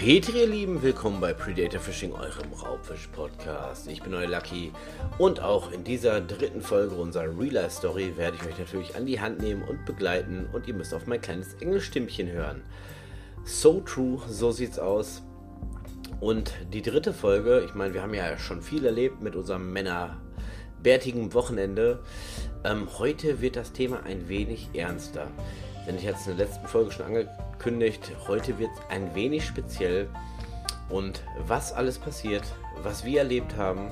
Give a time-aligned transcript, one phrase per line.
[0.00, 3.86] Petri, ihr Lieben, willkommen bei Predator Fishing, eurem Raubfisch-Podcast.
[3.86, 4.72] Ich bin euer Lucky
[5.18, 9.40] und auch in dieser dritten Folge unserer Real-Life-Story werde ich euch natürlich an die Hand
[9.40, 12.62] nehmen und begleiten und ihr müsst auf mein kleines Engelstimmchen hören.
[13.44, 15.20] So true, so sieht's aus.
[16.18, 21.34] Und die dritte Folge, ich meine, wir haben ja schon viel erlebt mit unserem männerbärtigen
[21.34, 22.02] Wochenende.
[22.64, 25.26] Ähm, heute wird das Thema ein wenig ernster.
[25.90, 29.44] Denn ich hatte es in der letzten Folge schon angekündigt, heute wird es ein wenig
[29.44, 30.08] speziell.
[30.88, 32.44] Und was alles passiert,
[32.84, 33.90] was wir erlebt haben,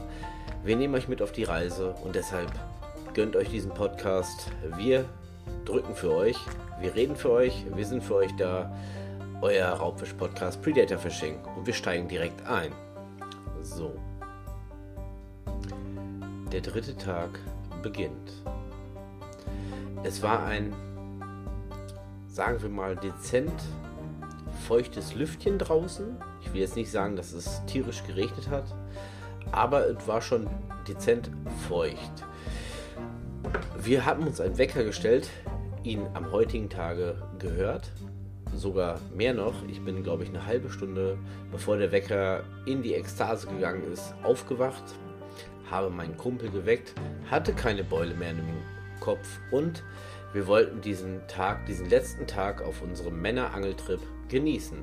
[0.62, 2.52] wir nehmen euch mit auf die Reise und deshalb
[3.14, 4.52] gönnt euch diesen Podcast.
[4.76, 5.06] Wir
[5.64, 6.36] drücken für euch,
[6.80, 8.72] wir reden für euch, wir sind für euch da.
[9.42, 12.70] Euer Raubfisch-Podcast Predator Fishing und wir steigen direkt ein.
[13.60, 13.92] So.
[16.52, 17.30] Der dritte Tag
[17.82, 18.30] beginnt.
[20.04, 20.72] Es war ein
[22.38, 23.52] sagen wir mal, dezent
[24.68, 26.16] feuchtes Lüftchen draußen.
[26.40, 28.76] Ich will jetzt nicht sagen, dass es tierisch geregnet hat,
[29.50, 30.46] aber es war schon
[30.86, 31.32] dezent
[31.68, 32.24] feucht.
[33.82, 35.28] Wir haben uns einen Wecker gestellt,
[35.82, 37.90] ihn am heutigen Tage gehört,
[38.54, 39.66] sogar mehr noch.
[39.68, 41.18] Ich bin, glaube ich, eine halbe Stunde
[41.50, 44.84] bevor der Wecker in die Ekstase gegangen ist, aufgewacht,
[45.68, 46.94] habe meinen Kumpel geweckt,
[47.28, 48.38] hatte keine Beule mehr im
[49.00, 49.82] Kopf und
[50.32, 54.82] wir wollten diesen Tag, diesen letzten Tag auf unserem Männerangeltrip genießen.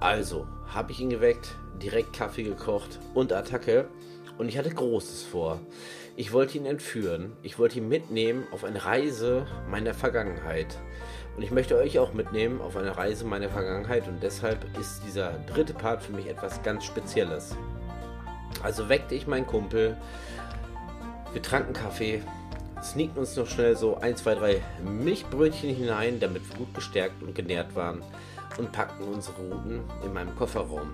[0.00, 3.88] Also habe ich ihn geweckt, direkt Kaffee gekocht und Attacke
[4.38, 5.60] und ich hatte Großes vor.
[6.16, 10.78] Ich wollte ihn entführen, ich wollte ihn mitnehmen auf eine Reise meiner Vergangenheit.
[11.36, 15.38] Und ich möchte euch auch mitnehmen auf eine Reise meiner Vergangenheit und deshalb ist dieser
[15.46, 17.56] dritte Part für mich etwas ganz Spezielles.
[18.62, 19.96] Also weckte ich meinen Kumpel,
[21.32, 22.22] wir tranken Kaffee,
[22.82, 27.34] sneakten uns noch schnell so 1, 2, 3 Milchbrötchen hinein, damit wir gut gestärkt und
[27.34, 28.02] genährt waren
[28.58, 30.90] und packten unsere Routen in meinem Kofferraum.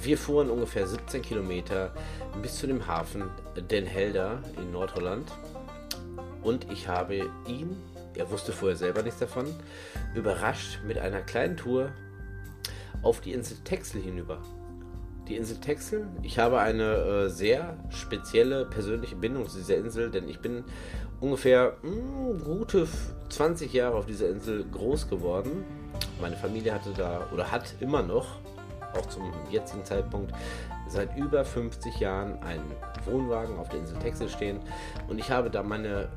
[0.00, 1.92] Wir fuhren ungefähr 17 Kilometer
[2.42, 3.24] bis zu dem Hafen
[3.70, 5.30] Den Helder in Nordholland
[6.42, 7.76] und ich habe ihn,
[8.14, 9.46] er wusste vorher selber nichts davon,
[10.14, 11.90] überrascht mit einer kleinen Tour
[13.02, 14.42] auf die Insel Texel hinüber.
[15.28, 20.28] Die Insel Texel, ich habe eine äh, sehr spezielle persönliche Bindung zu dieser Insel, denn
[20.28, 20.62] ich bin
[21.20, 22.88] ungefähr mh, hm, gute
[23.28, 25.64] 20 Jahre auf dieser Insel groß geworden.
[26.20, 28.26] Meine Familie hatte da oder hat immer noch,
[28.94, 30.32] auch zum jetzigen Zeitpunkt,
[30.88, 32.70] seit über 50 Jahren einen
[33.04, 34.60] Wohnwagen auf der Insel Texel stehen.
[35.08, 36.08] Und ich habe da meine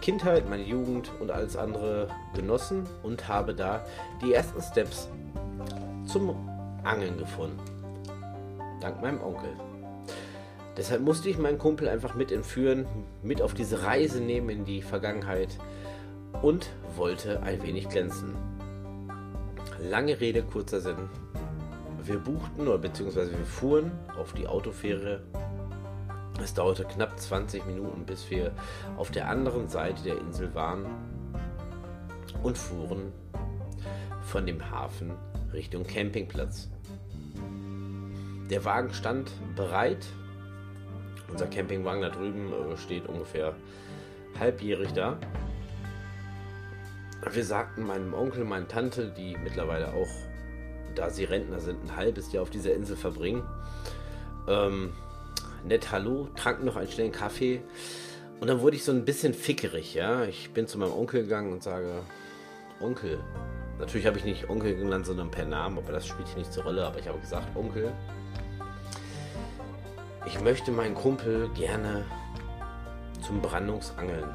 [0.00, 3.84] Kindheit, meine Jugend und alles andere genossen und habe da
[4.22, 5.08] die ersten Steps
[6.06, 6.34] zum
[6.84, 7.58] Angeln gefunden.
[8.80, 9.50] Dank meinem Onkel.
[10.76, 12.86] Deshalb musste ich meinen Kumpel einfach mit entführen,
[13.22, 15.56] mit auf diese Reise nehmen in die Vergangenheit
[16.42, 18.34] und wollte ein wenig glänzen.
[19.80, 21.08] Lange Rede, kurzer Sinn.
[22.02, 25.22] Wir buchten oder beziehungsweise wir fuhren auf die Autofähre.
[26.42, 28.52] Es dauerte knapp 20 Minuten, bis wir
[28.98, 30.84] auf der anderen Seite der Insel waren
[32.42, 33.12] und fuhren
[34.22, 35.12] von dem Hafen
[35.52, 36.68] Richtung Campingplatz.
[38.50, 40.06] Der Wagen stand bereit
[41.36, 43.54] unser Campingwagen da drüben äh, steht ungefähr
[44.40, 45.18] halbjährig da.
[47.30, 50.08] Wir sagten meinem Onkel, meiner Tante, die mittlerweile auch,
[50.94, 53.42] da sie Rentner sind, ein halbes Jahr auf dieser Insel verbringen,
[54.48, 54.94] ähm,
[55.62, 57.60] nett Hallo, tranken noch einen schnellen Kaffee.
[58.40, 60.24] Und dann wurde ich so ein bisschen fickerig, ja.
[60.24, 62.00] Ich bin zu meinem Onkel gegangen und sage,
[62.80, 63.18] Onkel.
[63.78, 66.64] Natürlich habe ich nicht Onkel genannt, sondern per Namen, aber das spielt hier nicht zur
[66.64, 66.86] Rolle.
[66.86, 67.92] Aber ich habe gesagt, Onkel,
[70.26, 72.04] ich möchte meinen Kumpel gerne
[73.24, 74.28] zum Brandungsangeln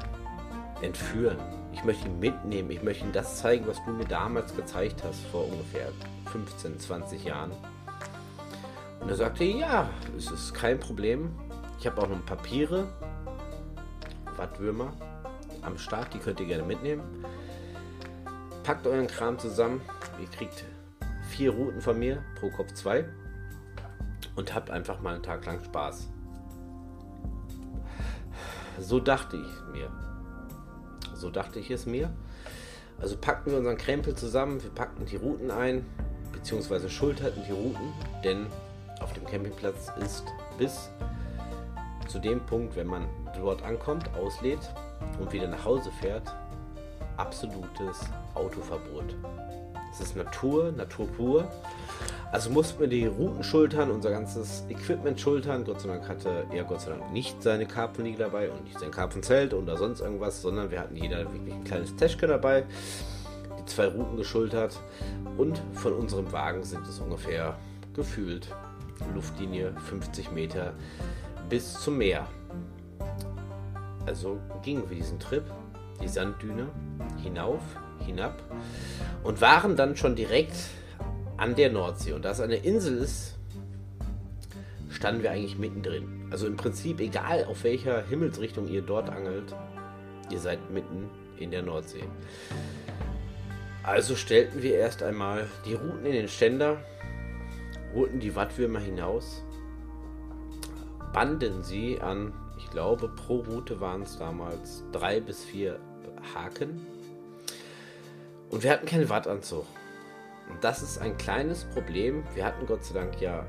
[0.80, 1.36] entführen.
[1.72, 2.70] Ich möchte ihn mitnehmen.
[2.70, 5.88] Ich möchte ihm das zeigen, was du mir damals gezeigt hast, vor ungefähr
[6.32, 7.52] 15, 20 Jahren.
[9.00, 11.30] Und er sagte, ja, es ist kein Problem.
[11.78, 12.86] Ich habe auch noch Papiere,
[14.36, 14.92] Wattwürmer
[15.62, 17.02] am Start, die könnt ihr gerne mitnehmen.
[18.64, 19.80] Packt euren Kram zusammen.
[20.20, 20.64] Ihr kriegt
[21.28, 23.04] vier Routen von mir, pro Kopf zwei
[24.36, 26.08] und habt einfach mal einen Tag lang Spaß.
[28.78, 29.90] So dachte ich mir.
[31.14, 32.10] So dachte ich es mir.
[33.00, 35.84] Also packten wir unseren Krempel zusammen, wir packten die Routen ein,
[36.32, 37.92] beziehungsweise schulterten die Routen,
[38.24, 38.46] denn
[39.00, 40.24] auf dem Campingplatz ist
[40.58, 40.90] bis
[42.08, 43.06] zu dem Punkt, wenn man
[43.36, 44.72] dort ankommt, auslädt
[45.18, 46.32] und wieder nach Hause fährt,
[47.16, 48.00] absolutes
[48.34, 49.16] Autoverbot.
[49.90, 51.50] Es ist Natur, Natur pur.
[52.32, 55.64] Also mussten wir die Routen schultern, unser ganzes Equipment schultern.
[55.64, 58.90] Gott sei Dank hatte er Gott sei Dank nicht seine Karpfenliege dabei und nicht sein
[58.90, 62.64] Karpfenzelt oder sonst irgendwas, sondern wir hatten jeder wirklich ein kleines Täschchen dabei.
[63.60, 64.80] die zwei Routen geschultert
[65.36, 67.54] und von unserem Wagen sind es ungefähr
[67.92, 68.48] gefühlt
[69.14, 70.72] Luftlinie 50 Meter
[71.50, 72.26] bis zum Meer.
[74.06, 75.44] Also gingen wir diesen Trip,
[76.02, 76.68] die Sanddüne,
[77.22, 77.60] hinauf,
[78.06, 78.42] hinab
[79.22, 80.56] und waren dann schon direkt
[81.42, 82.12] an der Nordsee.
[82.12, 83.34] Und da es eine Insel ist,
[84.90, 86.28] standen wir eigentlich mittendrin.
[86.30, 89.52] Also im Prinzip, egal auf welcher Himmelsrichtung ihr dort angelt,
[90.30, 92.04] ihr seid mitten in der Nordsee.
[93.82, 96.80] Also stellten wir erst einmal die Routen in den Ständer,
[97.92, 99.42] holten die Wattwürmer hinaus,
[101.12, 105.80] banden sie an, ich glaube, pro Route waren es damals drei bis vier
[106.36, 106.86] Haken.
[108.48, 109.66] Und wir hatten keinen Wattanzug.
[110.48, 112.24] Und das ist ein kleines Problem.
[112.34, 113.44] Wir hatten Gott sei Dank ja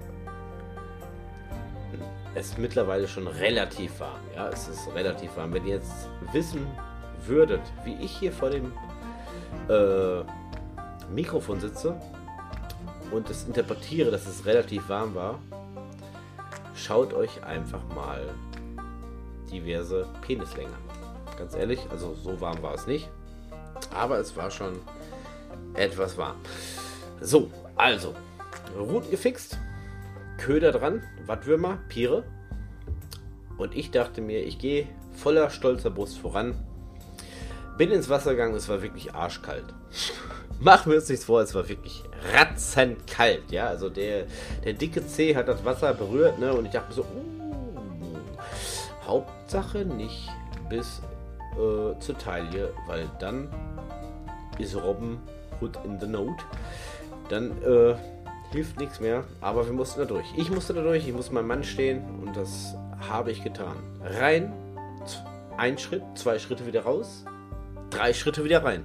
[2.35, 4.19] es mittlerweile schon relativ warm.
[4.35, 5.53] Ja, es ist relativ warm.
[5.53, 6.65] Wenn ihr jetzt wissen
[7.25, 8.71] würdet, wie ich hier vor dem
[9.69, 10.23] äh,
[11.13, 11.95] Mikrofon sitze
[13.11, 15.39] und es interpretiere, dass es relativ warm war,
[16.75, 18.33] schaut euch einfach mal
[19.51, 20.73] diverse Penislänge.
[21.37, 23.09] Ganz ehrlich, also so warm war es nicht,
[23.93, 24.73] aber es war schon
[25.75, 26.37] etwas warm.
[27.21, 28.13] So, also,
[28.77, 29.57] Routen gefixt,
[30.38, 32.24] Köder dran, Wattwürmer, Pire.
[33.57, 36.56] Und ich dachte mir, ich gehe voller stolzer Brust voran.
[37.77, 39.65] Bin ins Wasser gegangen, es war wirklich arschkalt.
[40.60, 43.68] Machen wir uns nichts vor, es war wirklich ratzend kalt, ja.
[43.68, 44.25] Also der,
[44.63, 46.54] der dicke Zeh hat das Wasser berührt, ne?
[46.54, 47.33] Und ich dachte mir so, uh,
[49.06, 50.30] Hauptsache nicht
[50.69, 51.01] bis
[51.54, 53.50] äh, zur Taille, weil dann
[54.57, 55.19] ist Robben
[55.60, 56.44] Hood in the Note.
[57.33, 57.95] Dann äh,
[58.51, 60.27] hilft nichts mehr, aber wir mussten da durch.
[60.38, 62.75] Ich musste da durch, ich musste meinem Mann stehen und das
[63.09, 63.75] habe ich getan.
[64.03, 64.53] Rein,
[65.57, 67.25] ein Schritt, zwei Schritte wieder raus,
[67.89, 68.83] drei Schritte wieder rein.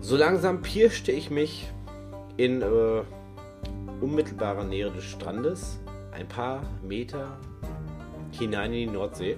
[0.00, 1.70] So langsam pirschte ich mich
[2.38, 3.02] in äh,
[4.00, 5.78] unmittelbarer Nähe des Strandes,
[6.12, 7.36] ein paar Meter
[8.30, 9.36] hinein in die Nordsee.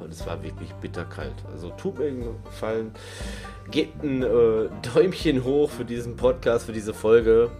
[0.00, 1.36] Und es war wirklich bitterkalt.
[1.52, 2.10] Also tut mir
[2.44, 2.90] gefallen,
[3.70, 7.50] gebt ein äh, Däumchen hoch für diesen Podcast, für diese Folge,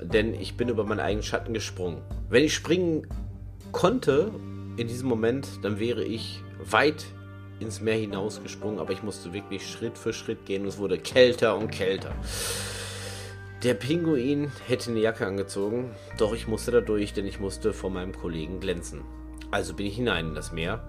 [0.00, 2.02] denn ich bin über meinen eigenen Schatten gesprungen.
[2.28, 3.06] Wenn ich springen
[3.72, 4.30] konnte
[4.76, 7.04] in diesem Moment, dann wäre ich weit
[7.60, 11.56] ins Meer hinausgesprungen, aber ich musste wirklich Schritt für Schritt gehen und es wurde kälter
[11.56, 12.12] und kälter.
[13.62, 17.90] Der Pinguin hätte eine Jacke angezogen, doch ich musste da durch, denn ich musste vor
[17.90, 19.02] meinem Kollegen glänzen.
[19.52, 20.82] Also bin ich hinein in das Meer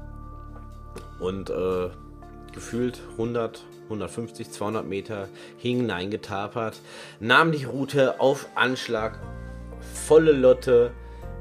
[1.19, 1.89] und äh,
[2.53, 3.63] gefühlt 100,
[3.93, 6.79] 150, 200 Meter hineingetapert,
[7.19, 9.19] nahm die Route auf Anschlag,
[9.79, 10.91] volle Lotte,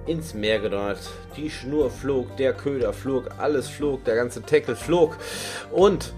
[0.06, 1.10] ins Meer gedonnert.
[1.37, 5.16] Die Schnur flog, der Köder flog, alles flog, der ganze Tackle flog
[5.70, 6.12] und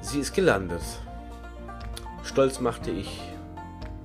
[0.00, 0.82] sie ist gelandet.
[2.22, 3.20] Stolz machte ich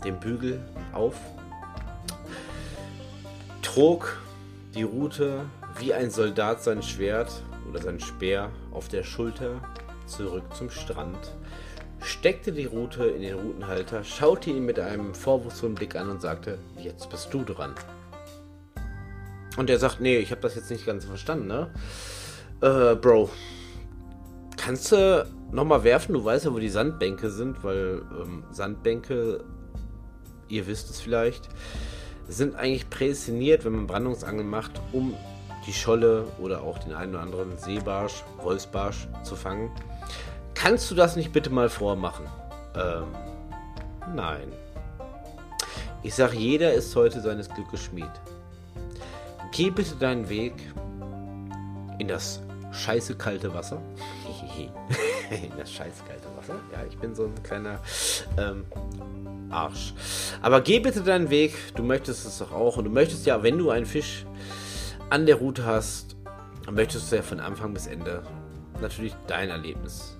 [0.03, 1.15] den Bügel auf,
[3.61, 4.17] trug
[4.73, 5.45] die Route
[5.79, 9.61] wie ein Soldat sein Schwert oder sein Speer auf der Schulter
[10.07, 11.33] zurück zum Strand,
[12.01, 16.57] steckte die Route in den Routenhalter, schaute ihn mit einem vorwurfsvollen Blick an und sagte,
[16.81, 17.74] jetzt bist du dran.
[19.57, 21.71] Und er sagt, nee, ich habe das jetzt nicht ganz verstanden, ne?
[22.62, 23.30] Äh, Bro,
[24.56, 26.13] kannst du nochmal werfen?
[26.13, 29.43] Du weißt ja, wo die Sandbänke sind, weil ähm, Sandbänke,
[30.48, 31.50] ihr wisst es vielleicht,
[32.27, 35.15] sind eigentlich prädestiniert, wenn man Brandungsangeln macht, um
[35.65, 39.72] die Scholle oder auch den einen oder anderen Seebarsch, Wolfsbarsch zu fangen.
[40.59, 42.25] Kannst du das nicht bitte mal vormachen?
[42.75, 43.05] Ähm,
[44.15, 44.51] nein.
[46.01, 48.09] Ich sag, jeder ist heute seines Glückes Schmied.
[49.51, 50.53] Geh bitte deinen Weg
[51.99, 53.79] in das scheiße kalte Wasser.
[55.29, 56.55] in das scheiße kalte Wasser.
[56.73, 57.79] Ja, ich bin so ein kleiner
[58.39, 58.65] ähm,
[59.51, 59.93] Arsch.
[60.41, 61.53] Aber geh bitte deinen Weg.
[61.75, 62.77] Du möchtest es doch auch.
[62.77, 64.25] Und du möchtest ja, wenn du einen Fisch
[65.11, 66.15] an der Route hast,
[66.71, 68.23] möchtest du ja von Anfang bis Ende
[68.81, 70.17] natürlich dein Erlebnis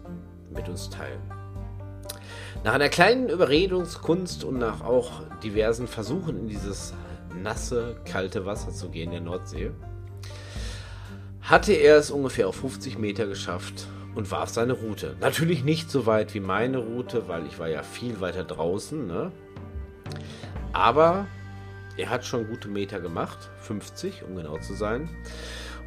[0.54, 1.22] mit uns teilen.
[2.64, 6.94] Nach einer kleinen Überredungskunst und nach auch diversen Versuchen in dieses
[7.42, 9.72] nasse, kalte Wasser zu gehen, der Nordsee,
[11.42, 15.16] hatte er es ungefähr auf 50 Meter geschafft und warf seine Route.
[15.22, 19.06] Natürlich nicht so weit wie meine Route, weil ich war ja viel weiter draußen.
[19.06, 19.32] Ne?
[20.74, 21.28] Aber
[21.96, 25.10] er hat schon gute Meter gemacht, 50 um genau zu sein,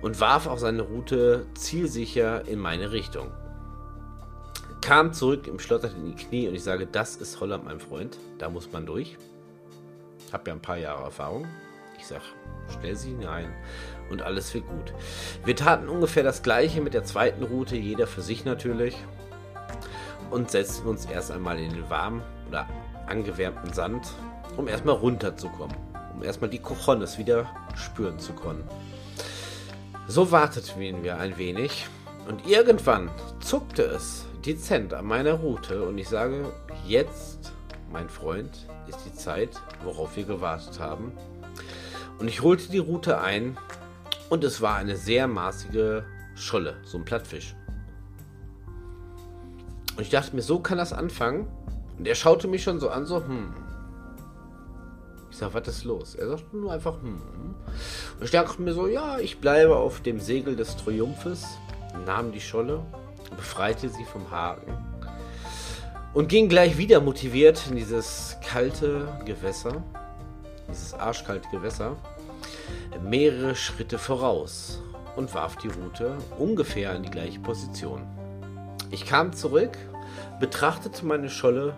[0.00, 3.30] und warf auch seine Route zielsicher in meine Richtung.
[4.80, 8.18] Kam zurück, im schlotterte in die Knie und ich sage, das ist Holland, mein Freund,
[8.38, 9.16] da muss man durch.
[10.32, 11.46] Hab ja ein paar Jahre Erfahrung.
[11.98, 12.22] Ich sag,
[12.78, 13.52] stell sie hinein
[14.10, 14.94] und alles wird gut.
[15.44, 18.96] Wir taten ungefähr das gleiche mit der zweiten Route, jeder für sich natürlich.
[20.30, 22.68] und setzten uns erst einmal in den warmen oder
[23.06, 24.08] angewärmten Sand,
[24.56, 25.76] um erstmal runterzukommen,
[26.14, 28.64] um erstmal die Cojones wieder spüren zu können.
[30.06, 31.86] So warteten wir ein wenig
[32.28, 33.10] und irgendwann
[33.40, 36.52] zuckte es dezent an meiner Route und ich sage,
[36.86, 37.52] jetzt,
[37.92, 39.50] mein Freund, ist die Zeit,
[39.84, 41.12] worauf wir gewartet haben.
[42.18, 43.56] Und ich holte die Route ein
[44.28, 46.02] und es war eine sehr maßige
[46.34, 47.54] Scholle, so ein Plattfisch.
[49.96, 51.46] Und ich dachte mir, so kann das anfangen.
[51.98, 53.52] Und er schaute mich schon so an, so, hm.
[55.30, 56.14] Ich sag, was ist los?
[56.14, 57.20] Er sagt nur einfach, hm.
[58.18, 61.44] Und ich dachte mir so, ja, ich bleibe auf dem Segel des Triumphes,
[62.06, 62.82] nahm die Scholle,
[63.36, 64.72] befreite sie vom Haken
[66.12, 69.82] und ging gleich wieder motiviert in dieses kalte Gewässer,
[70.68, 71.96] dieses arschkalte Gewässer,
[73.02, 74.82] mehrere Schritte voraus
[75.16, 78.02] und warf die Route ungefähr in die gleiche Position.
[78.90, 79.76] Ich kam zurück,
[80.40, 81.76] betrachtete meine Scholle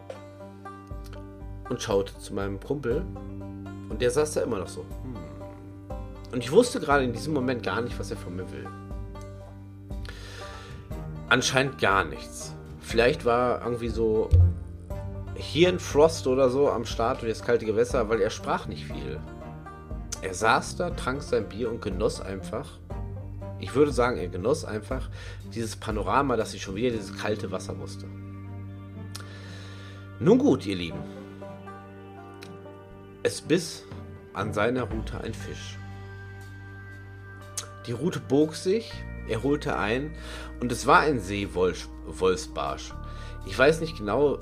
[1.69, 3.05] und schaute zu meinem Kumpel
[3.89, 4.81] und der saß da immer noch so.
[4.81, 5.17] Hm.
[6.33, 8.67] Und ich wusste gerade in diesem Moment gar nicht, was er von mir will.
[11.33, 12.55] Anscheinend gar nichts.
[12.79, 14.29] Vielleicht war irgendwie so
[15.35, 19.19] Hirnfrost oder so am Start durch das kalte Gewässer, weil er sprach nicht viel.
[20.21, 22.79] Er saß da, trank sein Bier und genoss einfach.
[23.61, 25.09] Ich würde sagen, er genoss einfach
[25.55, 28.05] dieses Panorama, dass ich schon wieder dieses kalte Wasser musste.
[30.21, 31.01] Nun gut, ihr Lieben.
[33.23, 33.85] Es biss
[34.35, 35.79] an seiner Route ein Fisch.
[37.87, 38.93] Die Route bog sich,
[39.29, 40.15] er holte ein
[40.61, 42.95] und es war ein Seewolfsbarsch.
[43.47, 44.39] Ich weiß nicht genau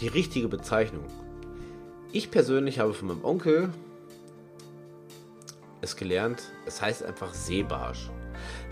[0.00, 1.04] die richtige Bezeichnung.
[2.12, 3.70] Ich persönlich habe von meinem Onkel
[5.80, 8.10] es gelernt, es heißt einfach Seebarsch.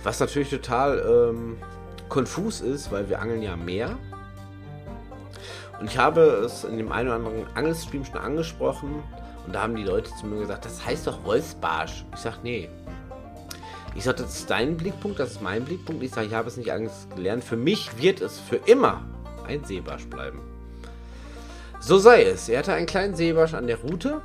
[0.03, 1.57] Was natürlich total ähm,
[2.09, 3.97] konfus ist, weil wir angeln ja mehr.
[5.81, 9.03] Und ich habe es in dem einen oder anderen Angelstream schon angesprochen
[9.47, 12.05] und da haben die Leute zu mir gesagt, das heißt doch Wolfsbarsch.
[12.13, 12.69] Ich sage, nee,
[13.99, 16.05] ich sage, das ist dein Blickpunkt, das ist mein Blickpunkt.
[16.05, 17.43] Ich sage, ich habe es nicht alles gelernt.
[17.43, 19.03] Für mich wird es für immer
[19.45, 20.39] ein Seebarsch bleiben.
[21.81, 22.49] So sei es.
[22.49, 24.21] Er hatte einen kleinen Seebarsch an der Route.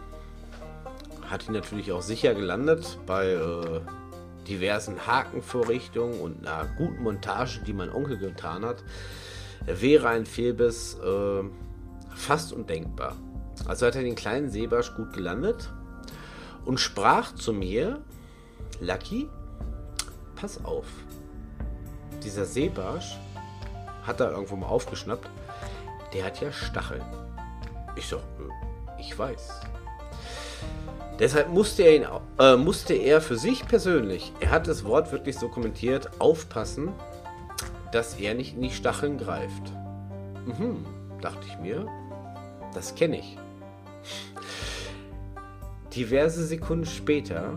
[1.27, 3.81] Hat ihn natürlich auch sicher gelandet bei äh,
[4.47, 8.83] diversen Hakenvorrichtungen und einer guten Montage, die mein Onkel getan hat.
[9.65, 11.43] Wäre ein Fehlbiss äh,
[12.13, 13.15] fast undenkbar.
[13.65, 15.73] Also hat er den kleinen Seebarsch gut gelandet
[16.63, 18.03] und sprach zu mir,
[18.79, 19.29] Lucky,
[20.43, 20.87] pass auf.
[22.21, 23.17] Dieser Seebarsch
[24.05, 25.29] hat da irgendwo mal aufgeschnappt.
[26.13, 27.01] Der hat ja Stacheln.
[27.95, 29.61] Ich so, äh, ich weiß.
[31.17, 32.05] Deshalb musste er, ihn,
[32.39, 36.91] äh, musste er für sich persönlich, er hat das Wort wirklich so kommentiert, aufpassen,
[37.93, 39.71] dass er nicht in die Stacheln greift.
[40.45, 40.85] Mhm,
[41.21, 41.87] dachte ich mir,
[42.73, 43.37] das kenne ich.
[45.95, 47.53] Diverse Sekunden später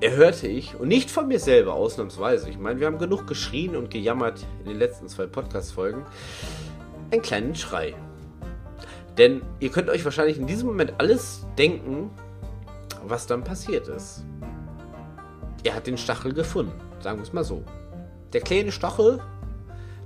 [0.00, 3.90] erhörte ich, und nicht von mir selber ausnahmsweise, ich meine, wir haben genug geschrien und
[3.90, 6.04] gejammert in den letzten zwei Podcast-Folgen,
[7.10, 7.94] einen kleinen Schrei.
[9.16, 12.10] Denn ihr könnt euch wahrscheinlich in diesem Moment alles denken,
[13.06, 14.24] was dann passiert ist.
[15.62, 17.62] Er hat den Stachel gefunden, sagen wir es mal so.
[18.32, 19.20] Der kleine Stachel,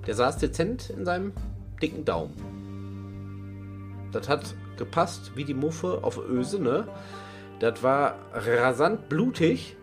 [0.07, 1.33] der saß dezent in seinem
[1.80, 2.35] dicken Daumen.
[4.12, 6.87] Das hat gepasst wie die Muffe auf Öse, ne?
[7.59, 9.77] Das war rasant blutig.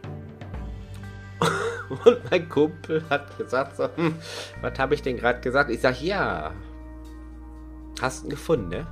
[2.06, 4.16] Und mein Kumpel hat gesagt, so, hm,
[4.62, 5.70] was habe ich denn gerade gesagt?
[5.70, 6.52] Ich sage, ja.
[8.02, 8.88] Hast ihn gefunden, ne?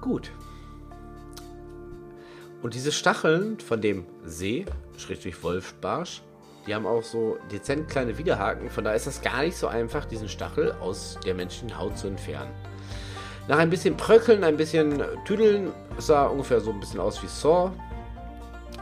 [0.00, 0.30] Gut.
[2.62, 4.64] Und diese Stacheln von dem See,
[4.96, 6.22] Schrägstrich Wolfsbarsch,
[6.66, 8.70] die haben auch so dezent kleine Widerhaken.
[8.70, 12.06] Von daher ist das gar nicht so einfach, diesen Stachel aus der menschlichen Haut zu
[12.06, 12.52] entfernen.
[13.48, 17.72] Nach ein bisschen Pröckeln, ein bisschen Tüdeln, sah ungefähr so ein bisschen aus wie Saw,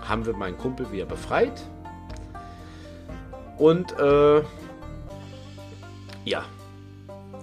[0.00, 1.62] haben wir meinen Kumpel wieder befreit.
[3.56, 4.42] Und, äh,
[6.24, 6.44] ja,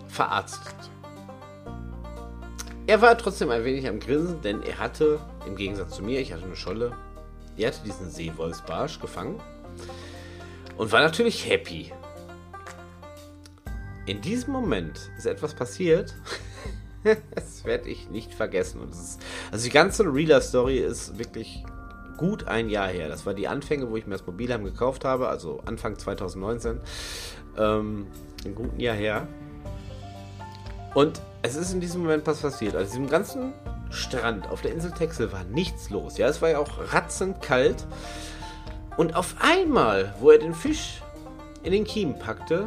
[0.07, 0.75] verarztet.
[2.88, 6.31] Er war trotzdem ein wenig am Grinsen, denn er hatte, im Gegensatz zu mir, ich
[6.31, 6.93] hatte eine Scholle,
[7.57, 9.41] er hatte diesen Seewolfsbarsch gefangen
[10.77, 11.91] und war natürlich happy.
[14.05, 16.15] In diesem Moment ist etwas passiert,
[17.35, 18.81] das werde ich nicht vergessen.
[18.89, 19.19] Ist,
[19.51, 21.63] also die ganze Reeler-Story ist wirklich
[22.17, 23.07] gut ein Jahr her.
[23.07, 26.79] Das war die Anfänge, wo ich mir das Mobilheim gekauft habe, also Anfang 2019.
[27.57, 28.07] Ähm,
[28.43, 29.27] ein guten Jahr her.
[30.93, 32.75] Und es ist in diesem Moment was passiert.
[32.75, 33.53] Also diesem ganzen
[33.89, 36.17] Strand auf der Insel Texel war nichts los.
[36.17, 37.85] Ja, es war ja auch ratzend kalt.
[38.97, 41.01] Und auf einmal, wo er den Fisch
[41.61, 42.65] in den Kiemen packte,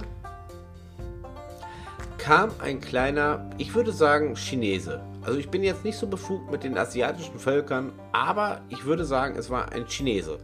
[2.20, 5.00] kam ein kleiner, ich würde sagen, Chinese.
[5.22, 9.36] Also ich bin jetzt nicht so befugt mit den asiatischen Völkern, aber ich würde sagen,
[9.36, 10.38] es war ein Chinese.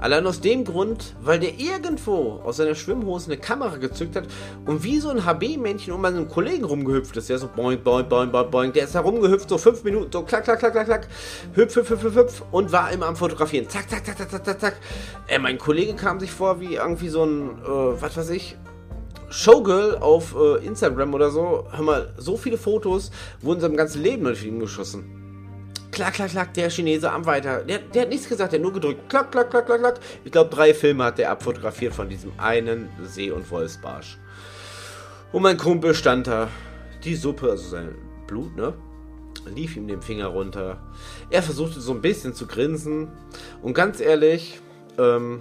[0.00, 4.24] Allein aus dem Grund, weil der irgendwo aus seiner Schwimmhose eine Kamera gezückt hat
[4.64, 7.28] und wie so ein HB-Männchen um einen Kollegen rumgehüpft ist.
[7.28, 8.72] Der so boing, boing, boing, boing, boing.
[8.72, 11.08] Der ist da rumgehüpft, so fünf Minuten, so klack, klack, klack, klack, klack.
[11.52, 12.42] Hüpf, hüpf, hüpf, hüpf, hüpf.
[12.50, 13.68] Und war immer am Fotografieren.
[13.68, 14.76] Zack, zack, zack, zack, zack, zack.
[15.28, 18.56] Äh, mein Kollege kam sich vor wie irgendwie so ein, äh, was weiß ich,
[19.32, 21.66] Showgirl auf äh, Instagram oder so.
[21.70, 23.10] Hör mal, so viele Fotos
[23.40, 25.22] wurden seinem ganzen Leben durch ihn geschossen.
[25.90, 27.64] Klack, klack, klack, der Chinese am Weiter.
[27.64, 29.08] Der, der hat nichts gesagt, der hat nur gedrückt.
[29.08, 30.00] Klack, klack, klack, klack, klack.
[30.24, 34.18] Ich glaube, drei Filme hat der abfotografiert von diesem einen See- und Wolfsbarsch.
[35.32, 36.48] Und mein Kumpel stand da.
[37.02, 37.94] Die Suppe, also sein
[38.26, 38.74] Blut, ne?
[39.54, 40.78] Lief ihm den Finger runter.
[41.30, 43.08] Er versuchte so ein bisschen zu grinsen.
[43.62, 44.60] Und ganz ehrlich,
[44.98, 45.40] ähm,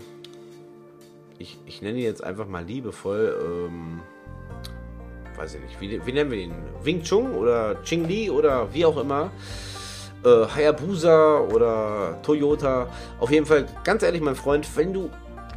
[1.42, 4.00] ich, ich nenne ihn jetzt einfach mal liebevoll, ähm,
[5.36, 6.54] weiß ich nicht, wie, wie nennen wir ihn?
[6.84, 9.32] Wing Chun oder Ching Li oder wie auch immer
[10.24, 12.88] äh, Hayabusa oder Toyota.
[13.20, 15.10] Auf jeden Fall, ganz ehrlich, mein Freund, wenn du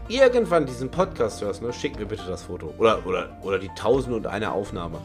[0.09, 2.73] irgendwann diesen Podcast hörst, ne, schick mir bitte das Foto.
[2.79, 4.99] Oder, oder, oder die tausend und eine Aufnahme.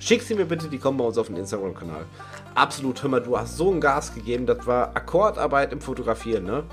[0.00, 2.04] Schick sie mir bitte, die kommen bei uns auf den Instagram-Kanal.
[2.54, 6.64] Absolut, hör mal, du hast so ein Gas gegeben, das war Akkordarbeit im Fotografieren, ne?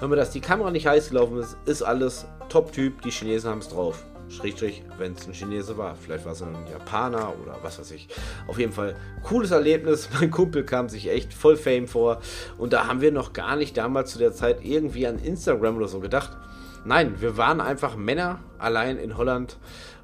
[0.00, 3.58] Hör mal, dass die Kamera nicht heiß gelaufen ist, ist alles Top-Typ, die Chinesen haben
[3.58, 4.04] es drauf.
[4.30, 5.94] Schrägstrich, wenn es ein Chinese war.
[5.94, 8.08] Vielleicht war es ein Japaner oder was weiß ich.
[8.46, 10.08] Auf jeden Fall cooles Erlebnis.
[10.20, 12.20] Mein Kumpel kam sich echt voll Fame vor.
[12.58, 15.88] Und da haben wir noch gar nicht damals zu der Zeit irgendwie an Instagram oder
[15.88, 16.36] so gedacht.
[16.84, 19.58] Nein, wir waren einfach Männer allein in Holland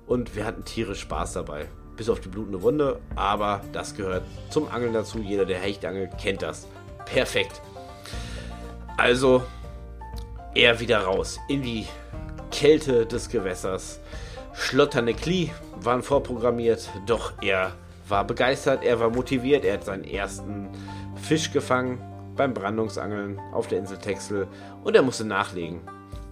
[0.06, 1.68] und wir hatten tierisch Spaß dabei.
[1.96, 5.18] Bis auf die blutende Wunde, aber das gehört zum Angeln dazu.
[5.18, 6.66] Jeder, der Hecht angelt, kennt das.
[7.06, 7.60] Perfekt.
[8.96, 9.42] Also,
[10.54, 11.86] er wieder raus in die
[12.50, 14.00] Kälte des Gewässers.
[14.54, 17.72] Schlotternde Knie waren vorprogrammiert, doch er
[18.08, 20.68] war begeistert, er war motiviert, er hat seinen ersten
[21.16, 21.98] Fisch gefangen
[22.36, 24.46] beim Brandungsangeln auf der Insel Texel
[24.82, 25.80] und er musste nachlegen.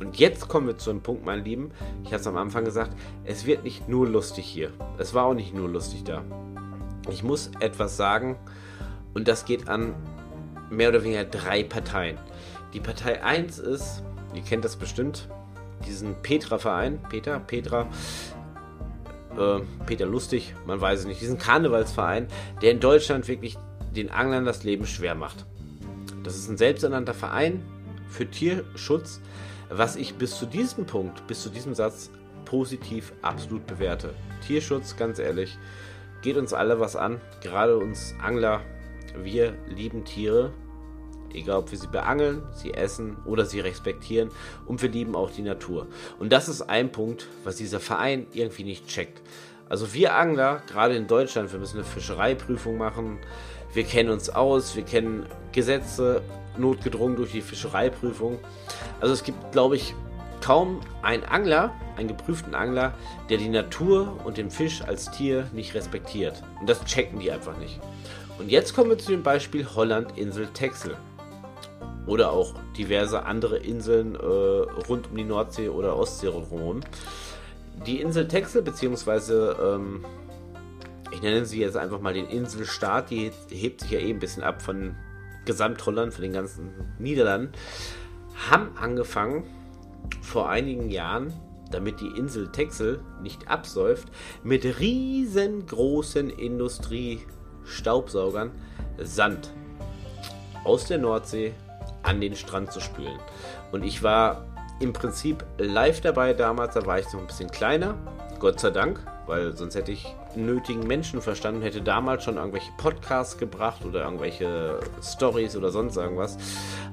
[0.03, 1.71] Und jetzt kommen wir zu einem Punkt, mein Lieben.
[2.03, 4.73] Ich hatte es am Anfang gesagt, es wird nicht nur lustig hier.
[4.99, 6.25] Es war auch nicht nur lustig da.
[7.09, 8.37] Ich muss etwas sagen
[9.15, 9.95] und das geht an
[10.71, 12.19] mehr oder weniger drei Parteien.
[12.73, 14.03] Die Partei 1 ist,
[14.35, 15.29] ihr kennt das bestimmt,
[15.87, 17.87] diesen Petra-Verein, Peter, Petra,
[19.39, 22.27] äh, Peter Lustig, man weiß es nicht, diesen Karnevalsverein,
[22.61, 23.57] der in Deutschland wirklich
[23.95, 25.47] den Anglern das Leben schwer macht.
[26.25, 27.63] Das ist ein selbsternannter Verein
[28.09, 29.21] für Tierschutz,
[29.75, 32.11] was ich bis zu diesem Punkt, bis zu diesem Satz
[32.45, 34.15] positiv absolut bewerte.
[34.47, 35.59] Tierschutz, ganz ehrlich,
[36.23, 38.61] geht uns alle was an, gerade uns Angler.
[39.17, 40.53] Wir lieben Tiere
[41.35, 44.31] Egal, ob wir sie beangeln, sie essen oder sie respektieren.
[44.67, 45.87] Und wir lieben auch die Natur.
[46.19, 49.23] Und das ist ein Punkt, was dieser Verein irgendwie nicht checkt.
[49.69, 53.19] Also wir Angler, gerade in Deutschland, wir müssen eine Fischereiprüfung machen.
[53.73, 56.23] Wir kennen uns aus, wir kennen Gesetze,
[56.59, 58.39] notgedrungen durch die Fischereiprüfung.
[59.01, 59.95] Also es gibt, glaube ich,
[60.43, 62.95] kaum einen Angler, einen geprüften Angler,
[63.31, 66.43] der die Natur und den Fisch als Tier nicht respektiert.
[66.61, 67.81] Und das checken die einfach nicht.
[68.39, 70.97] Und jetzt kommen wir zu dem Beispiel Holland Insel Texel
[72.07, 76.81] oder auch diverse andere Inseln äh, rund um die Nordsee oder Ostsee rum.
[77.87, 80.05] Die Insel Texel, beziehungsweise ähm,
[81.13, 84.43] ich nenne sie jetzt einfach mal den Inselstaat, die hebt sich ja eh ein bisschen
[84.43, 84.97] ab von
[85.45, 87.53] Gesamtholland, von den ganzen Niederlanden,
[88.51, 89.45] haben angefangen
[90.21, 91.33] vor einigen Jahren,
[91.71, 94.09] damit die Insel Texel nicht absäuft,
[94.43, 98.51] mit riesengroßen Industrie-Staubsaugern
[98.99, 99.53] Sand
[100.65, 101.55] aus der Nordsee
[102.03, 103.19] an den Strand zu spülen.
[103.71, 104.45] Und ich war
[104.81, 107.95] im Prinzip live dabei damals, da war ich so ein bisschen kleiner,
[108.39, 113.85] Gott sei Dank, weil sonst hätte ich nötigen Menschenverstand hätte damals schon irgendwelche Podcasts gebracht
[113.85, 116.39] oder irgendwelche Stories oder sonst irgendwas.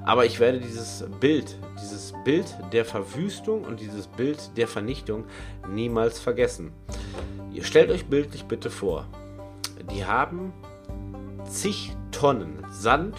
[0.04, 5.24] Aber ich werde dieses Bild, dieses Bild der Verwüstung und dieses Bild der Vernichtung
[5.68, 6.72] niemals vergessen.
[7.52, 9.06] Ihr stellt euch bildlich bitte vor,
[9.92, 10.52] die haben
[11.48, 13.16] zig Tonnen Sand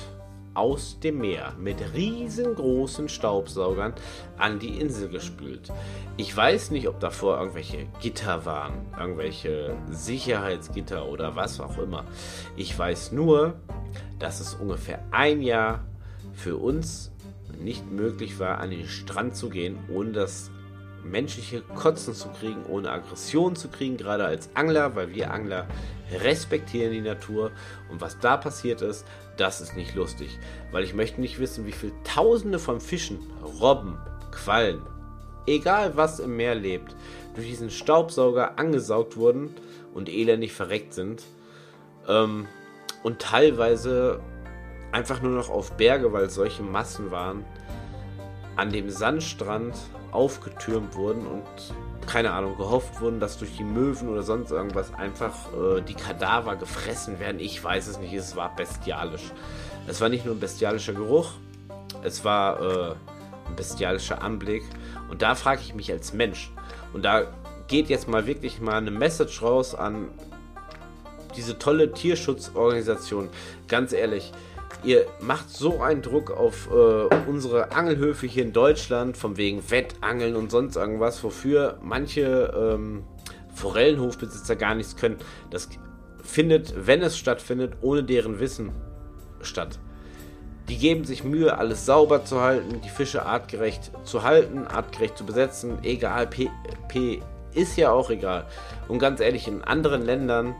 [0.53, 3.93] aus dem Meer mit riesengroßen Staubsaugern
[4.37, 5.71] an die Insel gespült.
[6.17, 12.05] Ich weiß nicht, ob davor irgendwelche Gitter waren, irgendwelche Sicherheitsgitter oder was auch immer.
[12.55, 13.53] Ich weiß nur,
[14.19, 15.85] dass es ungefähr ein Jahr
[16.33, 17.11] für uns
[17.59, 20.51] nicht möglich war, an den Strand zu gehen, ohne das
[21.03, 25.67] menschliche Kotzen zu kriegen, ohne Aggression zu kriegen, gerade als Angler, weil wir Angler
[26.11, 27.51] respektieren die Natur.
[27.89, 29.05] Und was da passiert ist,
[29.37, 30.37] das ist nicht lustig.
[30.71, 33.19] Weil ich möchte nicht wissen, wie viele Tausende von Fischen,
[33.59, 33.97] Robben,
[34.31, 34.81] Quallen,
[35.47, 36.95] egal was im Meer lebt,
[37.35, 39.55] durch diesen Staubsauger angesaugt wurden
[39.93, 41.23] und elendig verreckt sind.
[42.07, 42.47] Ähm,
[43.03, 44.21] und teilweise
[44.91, 47.45] einfach nur noch auf Berge, weil solche Massen waren,
[48.55, 49.75] an dem Sandstrand
[50.11, 51.43] aufgetürmt wurden und
[52.07, 56.55] keine Ahnung, gehofft wurden, dass durch die Möwen oder sonst irgendwas einfach äh, die Kadaver
[56.55, 57.39] gefressen werden.
[57.39, 59.31] Ich weiß es nicht, es war bestialisch.
[59.87, 61.31] Es war nicht nur ein bestialischer Geruch,
[62.03, 62.91] es war äh,
[63.47, 64.63] ein bestialischer Anblick.
[65.09, 66.51] Und da frage ich mich als Mensch,
[66.93, 67.23] und da
[67.67, 70.09] geht jetzt mal wirklich mal eine Message raus an
[71.35, 73.29] diese tolle Tierschutzorganisation.
[73.67, 74.33] Ganz ehrlich,
[74.83, 80.35] ihr macht so einen Druck auf äh, unsere Angelhöfe hier in Deutschland, von wegen Wettangeln
[80.35, 83.03] und sonst irgendwas, wofür manche ähm,
[83.53, 85.17] Forellenhofbesitzer gar nichts können.
[85.49, 85.69] Das
[86.23, 88.71] findet, wenn es stattfindet, ohne deren Wissen
[89.41, 89.79] statt.
[90.69, 95.25] Die geben sich Mühe, alles sauber zu halten, die Fische artgerecht zu halten, artgerecht zu
[95.25, 95.79] besetzen.
[95.83, 96.49] Egal, P,
[96.87, 97.21] P
[97.53, 98.47] ist ja auch egal.
[98.87, 100.55] Und ganz ehrlich, in anderen Ländern,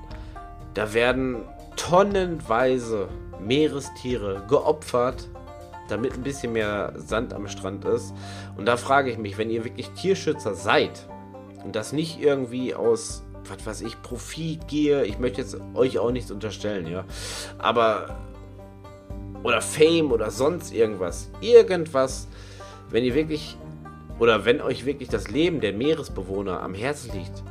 [0.73, 1.43] da werden
[1.75, 3.07] tonnenweise
[3.41, 5.27] Meerestiere geopfert,
[5.89, 8.13] damit ein bisschen mehr Sand am Strand ist.
[8.55, 11.07] Und da frage ich mich, wenn ihr wirklich Tierschützer seid
[11.63, 16.11] und das nicht irgendwie aus, was weiß ich, Profit gehe, ich möchte jetzt euch auch
[16.11, 17.03] nichts unterstellen, ja,
[17.57, 18.15] aber
[19.43, 22.27] oder Fame oder sonst irgendwas, irgendwas,
[22.89, 23.57] wenn ihr wirklich
[24.19, 27.43] oder wenn euch wirklich das Leben der Meeresbewohner am Herzen liegt,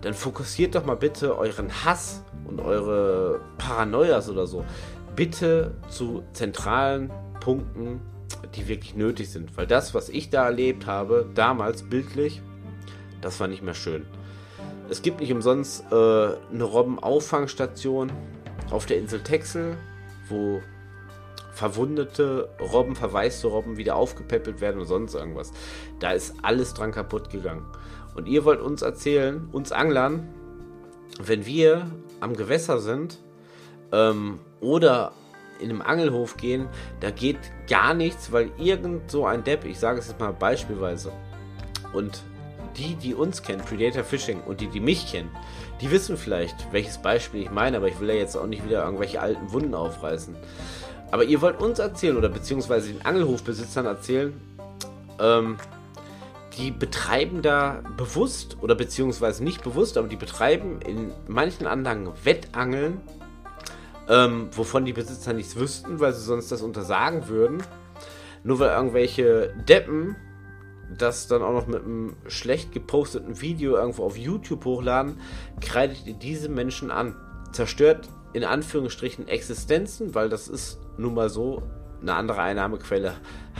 [0.00, 4.64] dann fokussiert doch mal bitte euren Hass und eure Paranoias oder so
[5.16, 8.00] bitte zu zentralen Punkten,
[8.54, 9.56] die wirklich nötig sind.
[9.56, 12.42] Weil das, was ich da erlebt habe, damals bildlich,
[13.20, 14.06] das war nicht mehr schön.
[14.88, 18.10] Es gibt nicht umsonst äh, eine Robbenauffangstation
[18.70, 19.76] auf der Insel Texel,
[20.28, 20.60] wo
[21.52, 25.52] verwundete Robben, verwaiste Robben wieder aufgepäppelt werden und sonst irgendwas.
[25.98, 27.66] Da ist alles dran kaputt gegangen.
[28.14, 30.28] Und ihr wollt uns erzählen, uns Anglern,
[31.22, 31.86] wenn wir
[32.20, 33.18] am Gewässer sind
[33.92, 35.12] ähm, oder
[35.60, 36.68] in einem Angelhof gehen,
[37.00, 41.12] da geht gar nichts, weil irgend so ein Depp, ich sage es jetzt mal beispielsweise,
[41.92, 42.22] und
[42.76, 45.30] die, die uns kennen, Predator Fishing und die, die mich kennen,
[45.80, 48.84] die wissen vielleicht, welches Beispiel ich meine, aber ich will ja jetzt auch nicht wieder
[48.84, 50.34] irgendwelche alten Wunden aufreißen.
[51.10, 54.40] Aber ihr wollt uns erzählen oder beziehungsweise den Angelhofbesitzern erzählen,
[55.18, 55.56] ähm,
[56.60, 63.00] die betreiben da bewusst oder beziehungsweise nicht bewusst, aber die betreiben in manchen Anlagen Wettangeln,
[64.08, 67.62] ähm, wovon die Besitzer nichts wüssten, weil sie sonst das untersagen würden.
[68.42, 70.16] Nur weil irgendwelche Deppen
[70.96, 75.20] das dann auch noch mit einem schlecht geposteten Video irgendwo auf YouTube hochladen,
[75.60, 77.14] kreidet ihr diese Menschen an.
[77.52, 81.62] Zerstört in Anführungsstrichen Existenzen, weil das ist nun mal so,
[82.02, 83.14] eine andere Einnahmequelle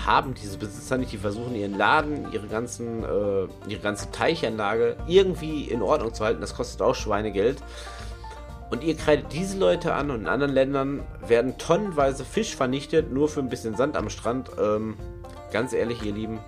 [0.06, 1.12] haben diese Besitzer nicht.
[1.12, 6.40] Die versuchen ihren Laden, ihre, ganzen, äh, ihre ganze Teichanlage irgendwie in Ordnung zu halten.
[6.40, 7.62] Das kostet auch Schweinegeld.
[8.70, 13.28] Und ihr kreidet diese Leute an und in anderen Ländern werden tonnenweise Fisch vernichtet, nur
[13.28, 14.50] für ein bisschen Sand am Strand.
[14.60, 14.94] Ähm,
[15.52, 16.38] ganz ehrlich, ihr Lieben,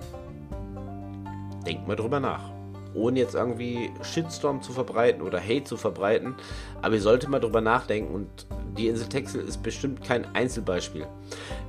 [1.66, 2.51] denkt mal drüber nach.
[2.94, 6.34] Ohne jetzt irgendwie Shitstorm zu verbreiten oder Hate zu verbreiten.
[6.80, 8.28] Aber ihr solltet mal drüber nachdenken und
[8.76, 11.06] die Insel Texel ist bestimmt kein Einzelbeispiel.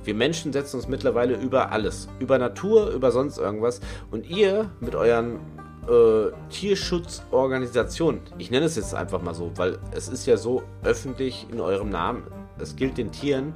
[0.04, 2.08] Wir Menschen setzen uns mittlerweile über alles.
[2.18, 3.80] Über Natur, über sonst irgendwas.
[4.10, 5.40] Und ihr mit euren
[5.88, 11.46] äh, Tierschutzorganisationen, ich nenne es jetzt einfach mal so, weil es ist ja so öffentlich
[11.52, 12.22] in eurem Namen,
[12.58, 13.54] es gilt den Tieren,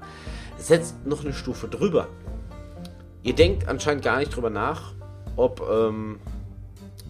[0.59, 2.09] setzt noch eine Stufe drüber.
[3.23, 4.93] Ihr denkt anscheinend gar nicht drüber nach,
[5.37, 6.19] ob ähm,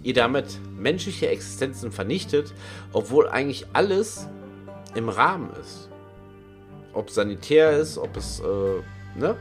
[0.02, 2.52] ihr damit menschliche Existenzen vernichtet,
[2.92, 4.28] obwohl eigentlich alles
[4.94, 5.88] im Rahmen ist
[6.98, 9.36] ob sanitär ist, ob es, äh, ne?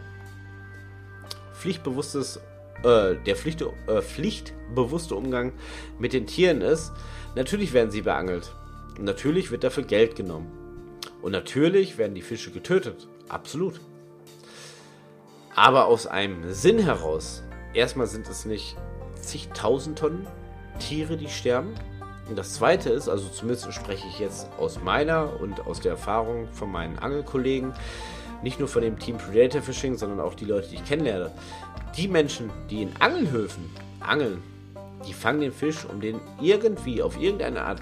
[1.54, 2.39] Pflichtbewusstes,
[2.84, 5.54] äh, der Pflicht, äh, pflichtbewusste Umgang
[5.98, 6.91] mit den Tieren ist.
[7.36, 8.54] Natürlich werden sie beangelt.
[9.00, 10.52] Natürlich wird dafür Geld genommen.
[11.24, 13.08] Und natürlich werden die Fische getötet.
[13.28, 13.82] Absolut.
[15.56, 17.43] Aber aus einem Sinn heraus.
[17.74, 18.78] Erstmal sind es nicht
[19.20, 20.28] zigtausend Tonnen
[20.78, 21.74] Tiere, die sterben.
[22.30, 26.48] Und das zweite ist, also zumindest spreche ich jetzt aus meiner und aus der Erfahrung
[26.52, 27.74] von meinen Angelkollegen,
[28.44, 31.32] nicht nur von dem Team Predator Fishing, sondern auch die Leute, die ich kennenlerne.
[31.96, 34.44] Die Menschen, die in Angelhöfen angeln,
[35.08, 37.82] die fangen den Fisch, um den irgendwie auf irgendeine Art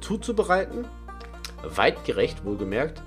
[0.00, 0.84] zuzubereiten,
[1.62, 3.02] weitgerecht wohlgemerkt,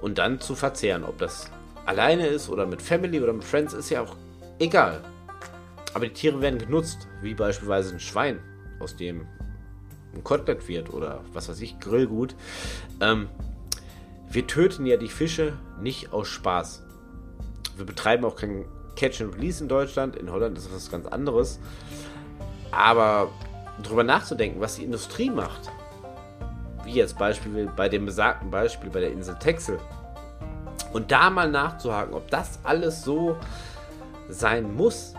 [0.00, 1.04] und dann zu verzehren.
[1.04, 1.50] Ob das
[1.86, 4.16] alleine ist oder mit Family oder mit Friends, ist ja auch
[4.58, 5.02] egal.
[5.94, 8.40] Aber die Tiere werden genutzt, wie beispielsweise ein Schwein,
[8.80, 9.26] aus dem
[10.14, 12.34] ein Kotelett wird oder was weiß ich, Grillgut.
[13.00, 13.28] Ähm,
[14.30, 16.82] wir töten ja die Fische nicht aus Spaß.
[17.76, 18.64] Wir betreiben auch kein
[18.96, 20.16] Catch and Release in Deutschland.
[20.16, 21.58] In Holland ist das was ganz anderes.
[22.70, 23.30] Aber
[23.82, 25.70] drüber nachzudenken, was die Industrie macht,
[26.84, 29.78] wie jetzt Beispiel bei dem besagten Beispiel bei der Insel Texel,
[30.92, 33.36] und da mal nachzuhaken, ob das alles so
[34.28, 35.14] sein muss,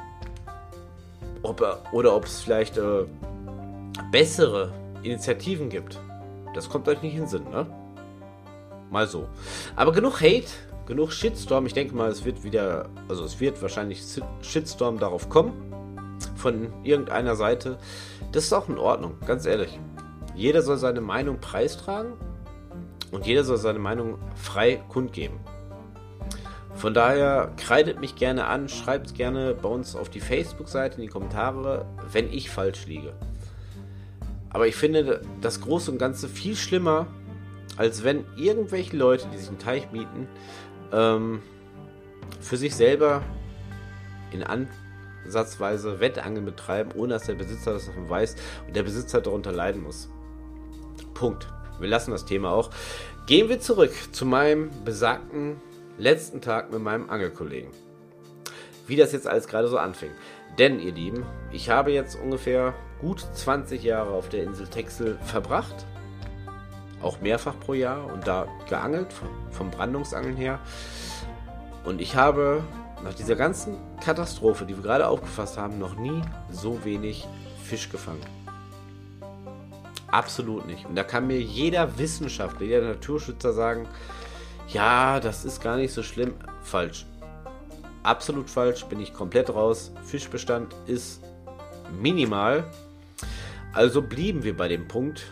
[1.44, 3.06] ob, oder ob es vielleicht äh,
[4.12, 4.72] bessere
[5.04, 6.00] Initiativen gibt.
[6.56, 7.66] Das kommt euch nicht in den Sinn, ne?
[8.90, 9.28] Mal so.
[9.76, 10.48] Aber genug Hate,
[10.86, 11.66] genug Shitstorm.
[11.66, 14.04] Ich denke mal, es wird wieder, also es wird wahrscheinlich
[14.42, 15.54] Shitstorm darauf kommen.
[16.36, 17.78] Von irgendeiner Seite.
[18.32, 19.80] Das ist auch in Ordnung, ganz ehrlich.
[20.36, 22.14] Jeder soll seine Meinung preistragen
[23.12, 25.40] und jeder soll seine Meinung frei kundgeben.
[26.84, 31.08] Von daher kreidet mich gerne an, schreibt gerne bei uns auf die Facebook-Seite in die
[31.08, 33.14] Kommentare, wenn ich falsch liege.
[34.50, 37.08] Aber ich finde das Große und Ganze viel schlimmer,
[37.78, 40.28] als wenn irgendwelche Leute, die sich einen Teich mieten,
[40.92, 41.42] ähm,
[42.42, 43.22] für sich selber
[44.32, 48.36] in Ansatzweise Wettangeln betreiben, ohne dass der Besitzer das davon weiß
[48.68, 50.10] und der Besitzer darunter leiden muss.
[51.14, 51.48] Punkt.
[51.80, 52.72] Wir lassen das Thema auch.
[53.26, 55.62] Gehen wir zurück zu meinem besagten
[55.98, 57.72] letzten Tag mit meinem Angelkollegen.
[58.88, 60.12] Wie das jetzt alles gerade so anfing.
[60.58, 65.86] Denn, ihr Lieben, ich habe jetzt ungefähr gut 20 Jahre auf der Insel Texel verbracht.
[67.02, 69.10] Auch mehrfach pro Jahr und da geangelt,
[69.52, 70.60] vom Brandungsangeln her.
[71.84, 72.64] Und ich habe
[73.04, 77.28] nach dieser ganzen Katastrophe, die wir gerade aufgefasst haben, noch nie so wenig
[77.64, 78.22] Fisch gefangen.
[80.08, 80.86] Absolut nicht.
[80.86, 83.88] Und da kann mir jeder Wissenschaftler, jeder Naturschützer sagen,
[84.70, 86.34] ja, das ist gar nicht so schlimm.
[86.62, 87.06] Falsch.
[88.04, 89.92] Absolut falsch, bin ich komplett raus.
[90.04, 91.22] Fischbestand ist
[92.02, 92.66] minimal.
[93.74, 95.32] Also blieben wir bei dem Punkt.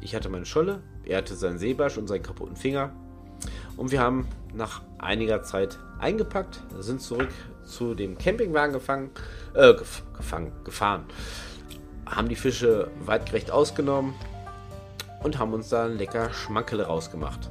[0.00, 2.90] Ich hatte meine Scholle, er hatte seinen Seebarsch und seinen kaputten Finger.
[3.76, 7.30] Und wir haben nach einiger Zeit eingepackt, sind zurück
[7.64, 9.10] zu dem Campingwagen gefangen,
[9.54, 11.04] äh, gefangen, gefahren.
[12.06, 14.14] Haben die Fische weitgerecht ausgenommen
[15.22, 17.50] und haben uns da lecker Schmackele rausgemacht.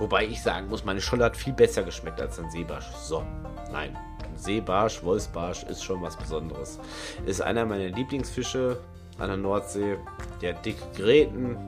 [0.00, 2.90] Wobei ich sagen muss, meine Scholle hat viel besser geschmeckt als ein Seebarsch.
[2.96, 3.22] So,
[3.70, 3.96] nein.
[4.34, 6.80] Seebarsch, Wolfsbarsch ist schon was Besonderes.
[7.26, 8.78] Ist einer meiner Lieblingsfische
[9.18, 9.98] an der Nordsee.
[10.40, 11.58] Der dicke Gräten.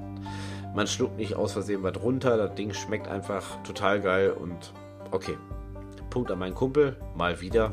[0.75, 2.39] Man schluckt nicht aus Versehen was runter.
[2.39, 4.73] Das Ding schmeckt einfach total geil und
[5.11, 5.37] okay.
[6.09, 6.97] Punkt an meinen Kumpel.
[7.15, 7.73] Mal wieder.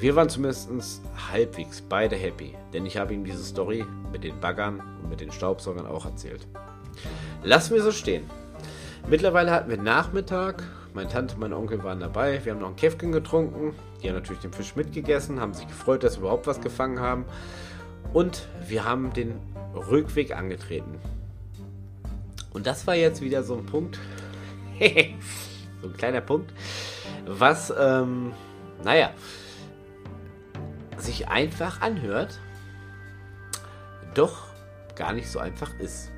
[0.00, 4.82] Wir waren zumindest halbwegs beide happy, denn ich habe ihm diese Story mit den Baggern
[5.00, 6.44] und mit den Staubsaugern auch erzählt.
[7.44, 8.28] Lassen wir so stehen.
[9.08, 10.64] Mittlerweile hatten wir Nachmittag.
[10.92, 12.44] Meine Tante und mein Onkel waren dabei.
[12.44, 13.72] Wir haben noch ein Käfchen getrunken.
[14.02, 17.24] Die haben natürlich den Fisch mitgegessen, haben sich gefreut, dass wir überhaupt was gefangen haben.
[18.12, 19.38] Und wir haben den
[19.74, 20.98] Rückweg angetreten.
[22.52, 24.00] Und das war jetzt wieder so ein Punkt.
[25.82, 26.52] so ein kleiner Punkt.
[27.26, 28.32] Was, ähm,
[28.82, 29.10] naja,
[30.96, 32.40] sich einfach anhört,
[34.14, 34.46] doch
[34.96, 36.10] gar nicht so einfach ist.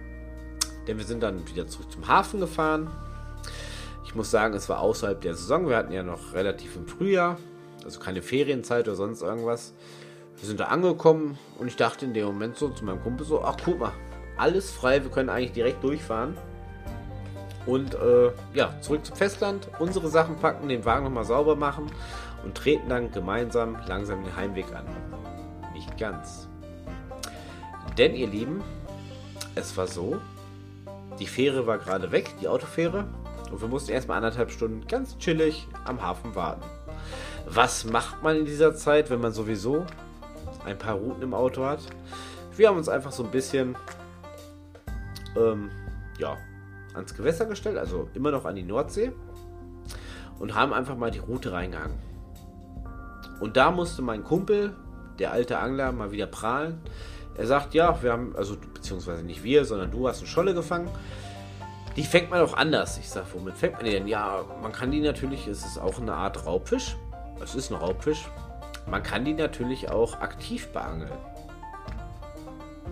[0.88, 2.90] Denn wir sind dann wieder zurück zum Hafen gefahren.
[4.04, 5.68] Ich muss sagen, es war außerhalb der Saison.
[5.68, 7.36] Wir hatten ja noch relativ im Frühjahr,
[7.84, 9.74] also keine Ferienzeit oder sonst irgendwas.
[10.38, 13.42] Wir sind da angekommen und ich dachte in dem Moment so zu meinem Kumpel so,
[13.42, 13.92] ach guck mal,
[14.38, 16.36] alles frei, wir können eigentlich direkt durchfahren.
[17.66, 21.90] Und äh, ja, zurück zum Festland, unsere Sachen packen, den Wagen nochmal sauber machen
[22.44, 24.86] und treten dann gemeinsam langsam den Heimweg an.
[25.74, 26.48] Nicht ganz.
[27.98, 28.62] Denn ihr Lieben,
[29.54, 30.18] es war so,
[31.18, 33.06] die Fähre war gerade weg, die Autofähre.
[33.50, 36.62] Und wir mussten erstmal anderthalb Stunden ganz chillig am Hafen warten.
[37.46, 39.86] Was macht man in dieser Zeit, wenn man sowieso
[40.66, 41.80] ein paar Routen im Auto hat?
[42.56, 43.74] Wir haben uns einfach so ein bisschen
[45.36, 45.70] ähm,
[46.18, 46.36] ja,
[46.94, 49.12] ans Gewässer gestellt, also immer noch an die Nordsee.
[50.38, 51.98] Und haben einfach mal die Route reingehangen.
[53.40, 54.76] Und da musste mein Kumpel,
[55.18, 56.80] der alte Angler, mal wieder prahlen.
[57.38, 60.90] Er sagt, ja, wir haben, also beziehungsweise nicht wir, sondern du hast eine Scholle gefangen.
[61.96, 62.98] Die fängt man auch anders.
[62.98, 64.08] Ich sage, womit fängt man die denn?
[64.08, 66.96] Ja, man kann die natürlich, es ist auch eine Art Raubfisch.
[67.42, 68.28] Es ist ein Raubfisch.
[68.90, 71.12] Man kann die natürlich auch aktiv beangeln.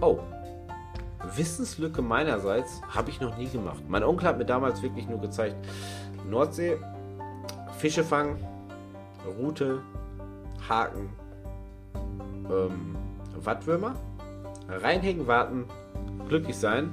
[0.00, 0.20] Oh.
[1.35, 3.82] Wissenslücke meinerseits habe ich noch nie gemacht.
[3.88, 5.56] Mein Onkel hat mir damals wirklich nur gezeigt,
[6.28, 6.78] Nordsee,
[7.78, 8.38] Fische fangen,
[9.38, 9.82] Rute,
[10.68, 11.11] Haken,
[12.48, 12.96] ähm,
[13.42, 13.96] Wattwürmer
[14.68, 15.64] reinhängen, warten,
[16.29, 16.90] glücklich sein.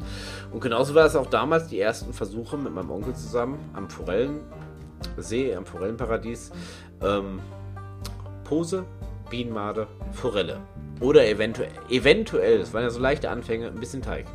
[0.51, 5.55] Und genauso war es auch damals die ersten Versuche mit meinem Onkel zusammen am Forellensee,
[5.55, 6.51] am Forellenparadies.
[7.01, 7.39] Ähm,
[8.43, 8.85] Pose,
[9.29, 10.57] Bienenmade, Forelle.
[10.99, 14.25] Oder eventuell, eventuell, das waren ja so leichte Anfänge, ein bisschen Teig.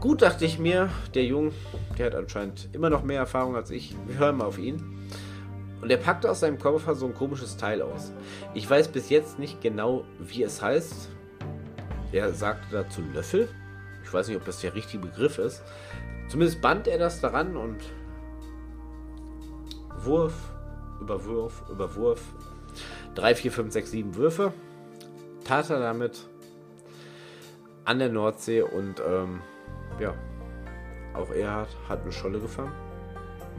[0.00, 1.52] Gut, dachte ich mir, der Junge,
[1.98, 3.94] der hat anscheinend immer noch mehr Erfahrung als ich.
[4.06, 4.82] Wir hören mal auf ihn.
[5.80, 8.12] Und er packte aus seinem Koffer so ein komisches Teil aus.
[8.54, 11.08] Ich weiß bis jetzt nicht genau, wie es heißt.
[12.12, 13.48] Er sagte dazu Löffel.
[14.04, 15.62] Ich weiß nicht, ob das der richtige Begriff ist.
[16.28, 17.82] Zumindest band er das daran und
[20.04, 20.34] Wurf,
[21.00, 22.22] Überwurf, Überwurf.
[23.14, 24.52] 3, 4, 5, 6, 7 Würfe.
[25.44, 26.26] Tat er damit
[27.84, 29.40] an der Nordsee und ähm,
[30.00, 30.14] ja,
[31.14, 32.72] auch er hat, hat eine Scholle gefangen.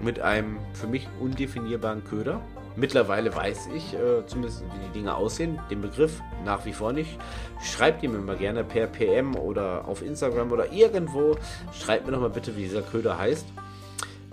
[0.02, 2.42] Mit einem für mich undefinierbaren Köder.
[2.76, 5.60] Mittlerweile weiß ich äh, zumindest, wie die Dinge aussehen.
[5.70, 7.18] Den Begriff nach wie vor nicht.
[7.62, 11.38] Schreibt ihr mir mal gerne per PM oder auf Instagram oder irgendwo.
[11.74, 13.46] Schreibt mir doch mal bitte, wie dieser Köder heißt.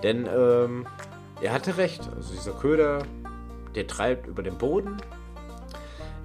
[0.02, 0.86] Denn ähm,
[1.40, 2.08] er hatte recht.
[2.14, 3.02] Also dieser Köder,
[3.74, 4.96] der treibt über den Boden,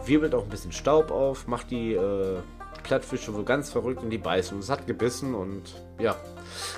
[0.06, 2.38] wirbelt auch ein bisschen Staub auf, macht die äh,
[2.84, 4.56] Plattfische wohl ganz verrückt und die beißen.
[4.56, 5.64] Und es hat gebissen und
[6.00, 6.16] ja,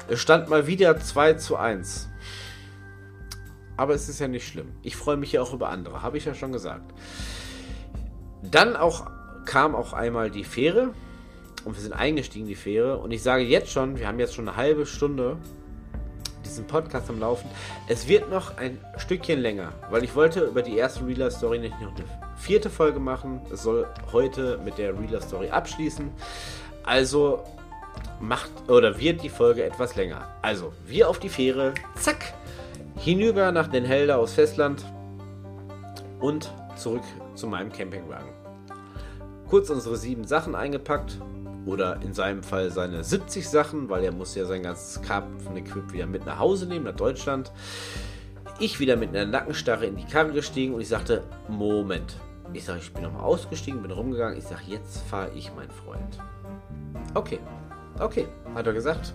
[0.08, 2.10] es stand mal wieder 2 zu 1.
[3.76, 4.72] Aber es ist ja nicht schlimm.
[4.82, 6.94] Ich freue mich ja auch über andere, habe ich ja schon gesagt.
[8.44, 9.08] Dann auch
[9.46, 10.94] kam auch einmal die Fähre
[11.66, 12.98] und wir sind eingestiegen, die Fähre.
[12.98, 15.38] Und ich sage jetzt schon, wir haben jetzt schon eine halbe Stunde
[16.46, 17.50] diesen Podcast am Laufen.
[17.88, 21.80] Es wird noch ein Stückchen länger, weil ich wollte über die erste Realer Story nicht
[21.82, 22.06] noch eine
[22.38, 23.42] vierte Folge machen.
[23.52, 26.10] Es soll heute mit der Realer Story abschließen.
[26.84, 27.44] Also
[28.20, 30.28] macht oder wird die Folge etwas länger.
[30.42, 32.34] Also, wir auf die Fähre, zack,
[32.96, 34.84] hinüber nach Den Helder aus Festland
[36.20, 37.04] und zurück
[37.38, 38.30] zu meinem Campingwagen.
[39.50, 41.20] Kurz unsere sieben Sachen eingepackt
[41.66, 46.06] oder in seinem Fall seine 70 Sachen, weil er muss ja sein ganzes Karpfen-Equip wieder
[46.06, 47.52] mit nach Hause nehmen, nach Deutschland.
[48.60, 52.18] Ich wieder mit einer Nackenstarre in die Karre gestiegen und ich sagte, Moment.
[52.54, 54.38] Ich sage, ich bin nochmal ausgestiegen, bin rumgegangen.
[54.38, 56.20] Ich sage, jetzt fahre ich, mein Freund.
[57.14, 57.40] Okay,
[58.00, 59.14] okay, hat er gesagt.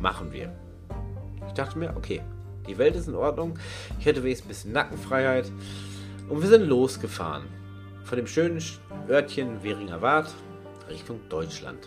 [0.00, 0.52] Machen wir.
[1.46, 2.20] Ich dachte mir, okay,
[2.68, 3.58] die Welt ist in Ordnung.
[3.98, 5.50] Ich hätte wenigstens ein bisschen Nackenfreiheit.
[6.32, 7.42] Und wir sind losgefahren.
[8.04, 8.58] Von dem schönen
[9.06, 10.32] Örtchen Währinger Wart
[10.88, 11.86] Richtung Deutschland.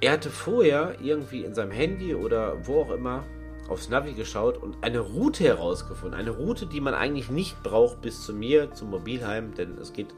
[0.00, 3.24] Er hatte vorher irgendwie in seinem Handy oder wo auch immer
[3.68, 6.18] aufs Navi geschaut und eine Route herausgefunden.
[6.18, 10.14] Eine Route, die man eigentlich nicht braucht bis zu mir, zum Mobilheim, denn es geht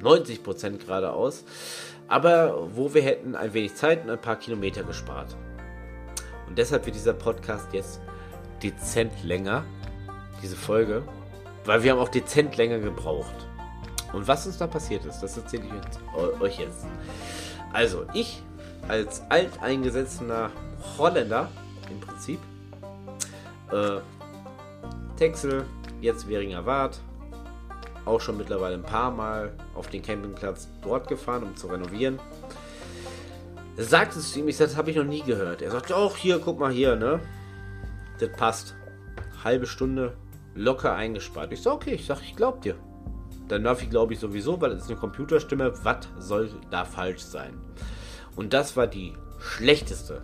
[0.00, 1.44] 90% geradeaus.
[2.08, 5.36] Aber wo wir hätten ein wenig Zeit und ein paar Kilometer gespart.
[6.48, 8.00] Und deshalb wird dieser Podcast jetzt
[8.62, 9.66] dezent länger,
[10.44, 11.02] diese Folge,
[11.64, 13.48] weil wir haben auch dezent länger gebraucht.
[14.12, 16.86] Und was uns da passiert ist, das erzähle ich euch jetzt.
[17.72, 18.42] Also, ich
[18.86, 20.50] als alteingesessener
[20.98, 21.48] Holländer
[21.90, 22.38] im Prinzip,
[23.72, 24.00] äh,
[25.16, 25.64] Texel,
[26.02, 27.00] jetzt Währinger Wart,
[28.04, 32.20] auch schon mittlerweile ein paar Mal auf den Campingplatz dort gefahren, um zu renovieren.
[33.78, 35.62] Sagt es zu ihm, ich sage, das habe ich noch nie gehört.
[35.62, 37.20] Er sagt, auch hier, guck mal hier, ne?
[38.20, 38.76] Das passt.
[39.42, 40.14] Halbe Stunde
[40.54, 41.52] locker eingespart.
[41.52, 42.76] Ich sage, okay, ich sage, ich glaub dir.
[43.50, 45.72] Der Navi glaube ich sowieso, weil es eine Computerstimme.
[45.84, 47.54] Was soll da falsch sein?
[48.36, 50.22] Und das war die schlechteste,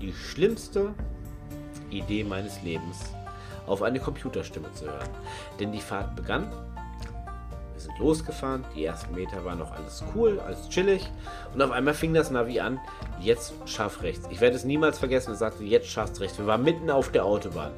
[0.00, 0.94] die schlimmste
[1.90, 3.00] Idee meines Lebens,
[3.66, 5.08] auf eine Computerstimme zu hören.
[5.58, 6.50] Denn die Fahrt begann.
[7.72, 8.64] Wir sind losgefahren.
[8.76, 11.10] Die ersten Meter waren noch alles cool, alles chillig.
[11.52, 12.78] Und auf einmal fing das Navi an.
[13.20, 14.28] Jetzt scharf rechts.
[14.30, 15.32] Ich werde es niemals vergessen.
[15.32, 16.38] Er sagte, jetzt scharf rechts.
[16.38, 17.72] Wir waren mitten auf der Autobahn.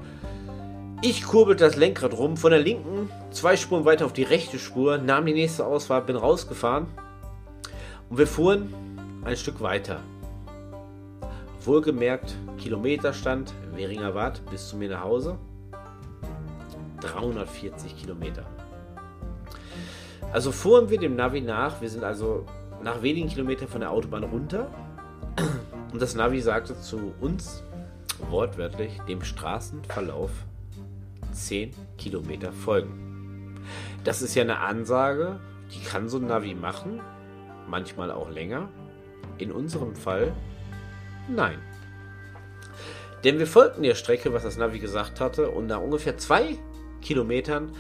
[1.07, 4.97] Ich kurbelte das Lenkrad rum, von der linken zwei Spuren weiter auf die rechte Spur,
[4.97, 6.87] nahm die nächste Ausfahrt, bin rausgefahren
[8.09, 8.73] und wir fuhren
[9.23, 10.01] ein Stück weiter.
[11.63, 15.37] Wohlgemerkt, Kilometerstand Währinger Wart bis zu mir nach Hause
[17.03, 18.47] 340 Kilometer.
[20.33, 22.47] Also fuhren wir dem Navi nach, wir sind also
[22.83, 24.71] nach wenigen Kilometern von der Autobahn runter
[25.93, 27.63] und das Navi sagte zu uns
[28.31, 30.31] wortwörtlich dem Straßenverlauf
[31.35, 33.61] 10 Kilometer folgen.
[34.05, 35.41] Das ist ja eine Ansage,
[35.73, 37.01] die kann so ein Navi machen,
[37.69, 38.69] manchmal auch länger.
[39.39, 40.33] In unserem Fall
[41.29, 41.59] nein.
[43.25, 46.59] Denn wir folgten der Strecke, was das Navi gesagt hatte, und nach ungefähr zwei
[47.01, 47.73] Kilometern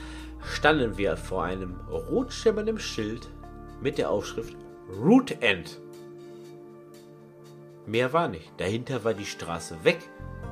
[0.42, 3.28] standen wir vor einem rot schimmernden Schild
[3.80, 4.56] mit der Aufschrift
[5.00, 5.80] Route End.
[7.86, 8.52] Mehr war nicht.
[8.58, 9.98] Dahinter war die Straße weg.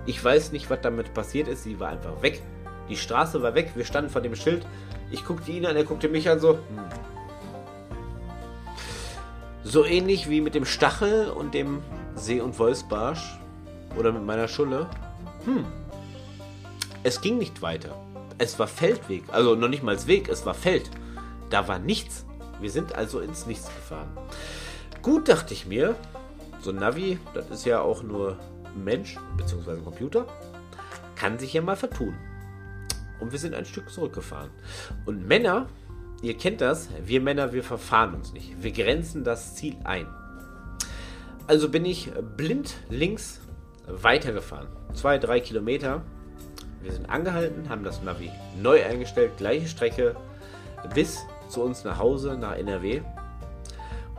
[0.05, 1.63] Ich weiß nicht, was damit passiert ist.
[1.65, 2.43] Sie war einfach weg.
[2.93, 4.67] Die Straße war weg, wir standen vor dem Schild.
[5.11, 6.57] Ich guckte ihn an, er guckte mich an, so.
[6.57, 6.59] Hm.
[9.65, 11.83] So ähnlich wie mit dem Stachel und dem
[12.17, 13.39] See- und Wolfsbarsch.
[13.97, 14.91] Oder mit meiner Schulle.
[15.47, 15.65] Hm.
[17.03, 17.97] Es ging nicht weiter.
[18.37, 19.25] Es war Feldweg.
[19.33, 20.91] Also noch nicht mal Weg, es war Feld.
[21.49, 22.27] Da war nichts.
[22.61, 24.11] Wir sind also ins Nichts gefahren.
[25.01, 25.97] Gut, dachte ich mir.
[26.61, 28.37] So ein Navi, das ist ja auch nur
[28.77, 30.27] Mensch, beziehungsweise Computer.
[31.17, 32.15] Kann sich ja mal vertun.
[33.23, 34.51] Und wir sind ein Stück zurückgefahren.
[35.07, 35.69] Und Männer,
[36.23, 38.61] ihr kennt das, wir Männer, wir verfahren uns nicht.
[38.61, 40.09] Wir grenzen das Ziel ein.
[41.47, 43.41] Also bin ich blind links
[43.87, 44.67] weitergefahren.
[44.95, 46.03] Zwei, drei Kilometer.
[46.83, 48.29] Wir sind angehalten, haben das Navi
[48.61, 50.17] neu eingestellt, gleiche Strecke
[50.93, 53.03] bis zu uns nach Hause, nach NRW.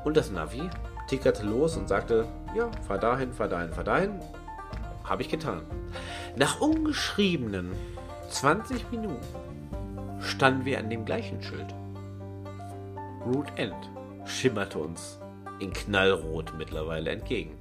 [0.06, 0.70] Und das Navi
[1.10, 2.26] tickerte los und sagte,
[2.56, 4.22] ja, fahr dahin, fahr dahin, fahr dahin.
[5.04, 5.64] Habe ich getan.
[6.38, 7.74] Nach ungeschriebenen
[8.34, 9.22] 20 Minuten
[10.20, 11.68] standen wir an dem gleichen Schild.
[13.28, 13.76] Root End
[14.26, 15.20] schimmerte uns
[15.60, 17.56] in Knallrot mittlerweile entgegen.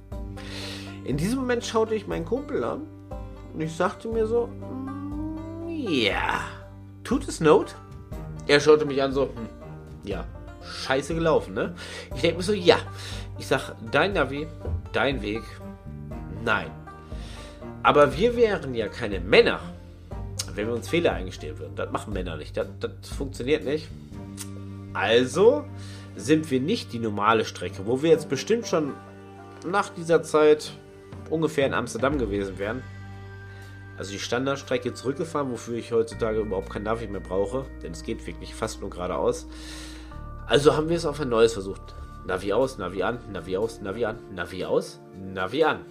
[1.05, 2.87] In diesem Moment schaute ich meinen Kumpel an
[3.53, 6.41] und ich sagte mir so, mm, ja,
[7.03, 7.75] tut es Not?
[8.47, 9.49] Er schaute mich an so, hm,
[10.03, 10.25] ja,
[10.63, 11.75] scheiße gelaufen, ne?
[12.15, 12.77] Ich denke mir so, ja.
[13.37, 14.47] Ich sag, dein Navi,
[14.91, 15.43] dein Weg,
[16.43, 16.71] nein.
[17.83, 19.59] Aber wir wären ja keine Männer,
[20.55, 21.75] wenn wir uns Fehler eingestehen würden.
[21.75, 22.55] Das machen Männer nicht.
[22.57, 23.87] Das, das funktioniert nicht.
[24.93, 25.65] Also
[26.15, 28.93] sind wir nicht die normale Strecke, wo wir jetzt bestimmt schon
[29.65, 30.71] nach dieser Zeit
[31.29, 32.83] ungefähr in Amsterdam gewesen wären.
[33.97, 38.25] Also die Standardstrecke zurückgefahren, wofür ich heutzutage überhaupt kein Navi mehr brauche, denn es geht
[38.25, 39.47] wirklich fast nur geradeaus.
[40.47, 41.95] Also haben wir es auf ein neues versucht.
[42.25, 45.85] Navi aus, Navi an, Navi aus, Navi an, Navi aus, Navi an.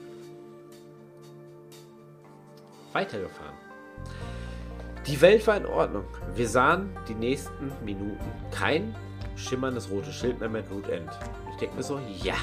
[2.93, 3.57] Weitergefahren.
[5.07, 6.05] Die Welt war in Ordnung.
[6.37, 8.19] Wir sahen die nächsten Minuten
[8.53, 8.95] kein
[9.35, 11.11] schimmerndes rotes Schild mehr mit Root End.
[11.51, 12.37] Ich denke mir so, ja,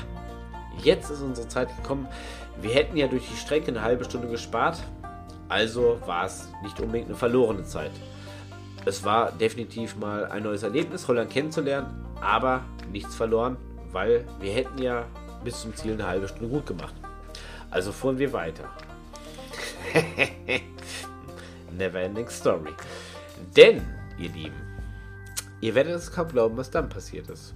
[0.84, 2.08] jetzt ist unsere Zeit gekommen.
[2.62, 4.78] Wir hätten ja durch die Strecke eine halbe Stunde gespart.
[5.48, 7.92] Also war es nicht unbedingt eine verlorene Zeit.
[8.86, 13.56] Es war definitiv mal ein neues Erlebnis, Holland kennenzulernen, aber nichts verloren,
[13.92, 15.06] weil wir hätten ja
[15.44, 16.94] bis zum Ziel eine halbe Stunde gut gemacht.
[17.72, 18.66] Also fuhren wir weiter.
[21.80, 22.74] Never ending story.
[23.56, 23.82] Denn,
[24.18, 24.62] ihr Lieben,
[25.62, 27.56] ihr werdet es kaum glauben, was dann passiert ist.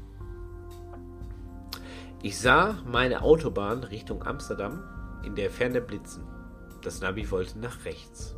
[2.21, 4.81] Ich sah meine Autobahn Richtung Amsterdam
[5.25, 6.23] in der Ferne blitzen.
[6.81, 8.33] Das Navi wollte nach rechts.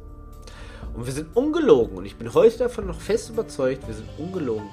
[0.96, 4.70] Und wir sind ungelogen, und ich bin heute davon noch fest überzeugt, wir sind ungelogen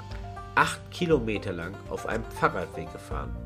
[0.54, 3.36] acht Kilometer lang auf einem Fahrradweg gefahren.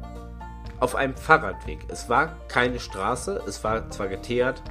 [0.79, 1.81] Auf einem Fahrradweg.
[1.89, 4.63] Es war keine Straße, es war zwar geteert,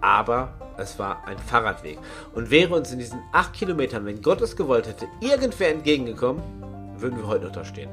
[0.00, 1.98] aber es war ein Fahrradweg.
[2.34, 6.42] Und wäre uns in diesen acht Kilometern, wenn Gott es gewollt hätte, irgendwer entgegengekommen,
[6.96, 7.90] würden wir heute noch da stehen.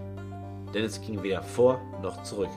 [0.73, 2.49] Denn es ging weder vor noch zurück.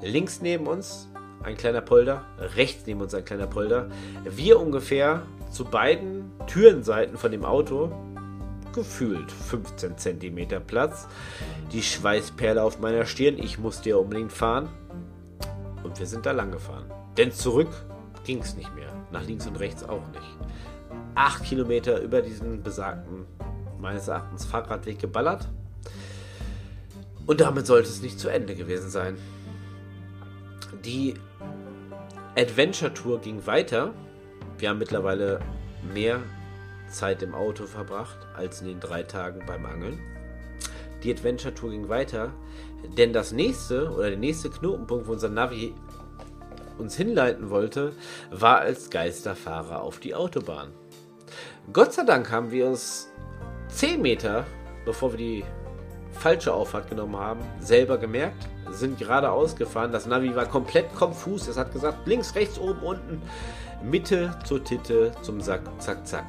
[0.00, 1.08] Links neben uns
[1.42, 2.24] ein kleiner Polder,
[2.56, 3.88] rechts neben uns ein kleiner Polder.
[4.24, 7.90] Wir ungefähr zu beiden Türenseiten von dem Auto
[8.72, 11.06] gefühlt 15 cm Platz.
[11.72, 14.68] Die Schweißperle auf meiner Stirn, ich musste ja unbedingt fahren.
[15.82, 16.84] Und wir sind da lang gefahren.
[17.16, 17.68] Denn zurück
[18.24, 18.92] ging es nicht mehr.
[19.10, 20.36] Nach links und rechts auch nicht.
[21.14, 23.26] Acht Kilometer über diesen besagten,
[23.78, 25.48] meines Erachtens, Fahrradweg geballert.
[27.26, 29.16] Und damit sollte es nicht zu Ende gewesen sein.
[30.84, 31.14] Die
[32.36, 33.92] Adventure Tour ging weiter.
[34.58, 35.40] Wir haben mittlerweile
[35.92, 36.20] mehr
[36.88, 40.00] Zeit im Auto verbracht als in den drei Tagen beim Angeln.
[41.02, 42.32] Die Adventure Tour ging weiter,
[42.96, 45.74] denn das nächste oder der nächste Knotenpunkt, wo unser Navi
[46.78, 47.92] uns hinleiten wollte,
[48.30, 50.72] war als Geisterfahrer auf die Autobahn.
[51.72, 53.08] Gott sei Dank haben wir uns
[53.68, 54.44] 10 Meter,
[54.84, 55.44] bevor wir die
[56.12, 59.92] falsche Auffahrt genommen haben, selber gemerkt, sind geradeaus gefahren.
[59.92, 61.48] Das Navi war komplett konfus.
[61.48, 63.22] Es hat gesagt, links, rechts, oben, unten,
[63.82, 66.26] Mitte zur Titte, zum Sack, zack, zack.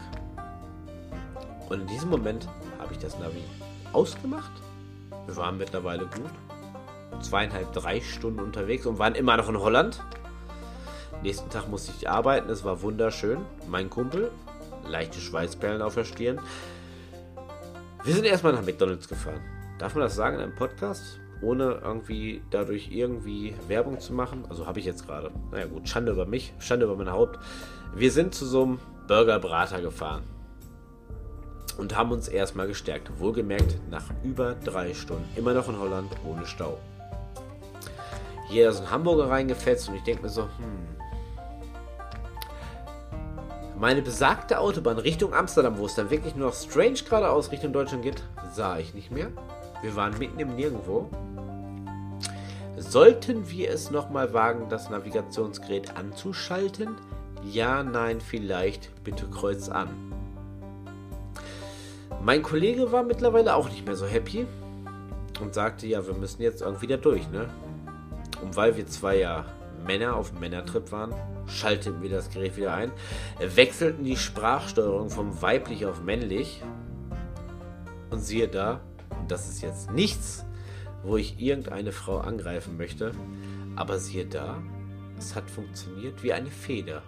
[1.69, 2.47] Und in diesem Moment
[2.79, 3.43] habe ich das Navi
[3.91, 4.51] ausgemacht.
[5.25, 6.31] Wir waren mittlerweile gut
[7.21, 10.01] zweieinhalb, drei Stunden unterwegs und waren immer noch in Holland.
[11.23, 13.37] Nächsten Tag musste ich arbeiten, es war wunderschön.
[13.69, 14.29] Mein Kumpel,
[14.85, 16.37] leichte Schweißperlen auf der Stirn.
[18.03, 19.39] Wir sind erstmal nach McDonalds gefahren.
[19.79, 21.21] Darf man das sagen in einem Podcast?
[21.41, 24.43] Ohne irgendwie dadurch irgendwie Werbung zu machen?
[24.49, 25.31] Also habe ich jetzt gerade.
[25.49, 27.39] Naja gut, Schande über mich, Schande über mein Haupt.
[27.95, 30.23] Wir sind zu so einem Burgerbrater gefahren
[31.77, 33.17] und haben uns erstmal gestärkt.
[33.17, 35.23] Wohlgemerkt nach über drei Stunden.
[35.37, 36.79] Immer noch in Holland ohne Stau.
[38.49, 41.02] Hier ist ein Hamburger reingefetzt und ich denke mir so, hm.
[43.83, 48.01] Meine besagte Autobahn Richtung Amsterdam, wo es dann wirklich nur noch strange geradeaus Richtung Deutschland
[48.01, 48.23] geht,
[48.53, 49.27] sah ich nicht mehr.
[49.81, 51.09] Wir waren mitten im Nirgendwo.
[52.77, 56.95] Sollten wir es nochmal wagen, das Navigationsgerät anzuschalten?
[57.43, 58.89] Ja, nein, vielleicht.
[59.03, 59.89] Bitte kreuz an.
[62.21, 64.47] Mein Kollege war mittlerweile auch nicht mehr so happy
[65.41, 67.49] und sagte, ja, wir müssen jetzt irgendwie da durch, ne?
[68.41, 69.43] Und weil wir zwei ja
[69.85, 71.13] Männer auf Männertrip waren,
[71.47, 72.91] schalteten wir das Gerät wieder ein,
[73.39, 76.61] wechselten die Sprachsteuerung vom weiblich auf männlich
[78.09, 78.81] und siehe da,
[79.19, 80.45] Und das ist jetzt nichts,
[81.03, 83.11] wo ich irgendeine Frau angreifen möchte.
[83.75, 84.61] Aber siehe da,
[85.17, 87.01] es hat funktioniert wie eine Feder.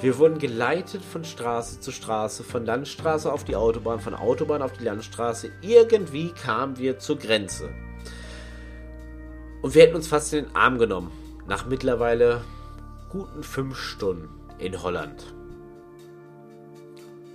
[0.00, 4.72] Wir wurden geleitet von Straße zu Straße, von Landstraße auf die Autobahn, von Autobahn auf
[4.72, 5.50] die Landstraße.
[5.60, 7.70] Irgendwie kamen wir zur Grenze.
[9.62, 11.12] Und wir hätten uns fast in den Arm genommen.
[11.46, 12.42] Nach mittlerweile
[13.10, 15.34] guten fünf Stunden in Holland.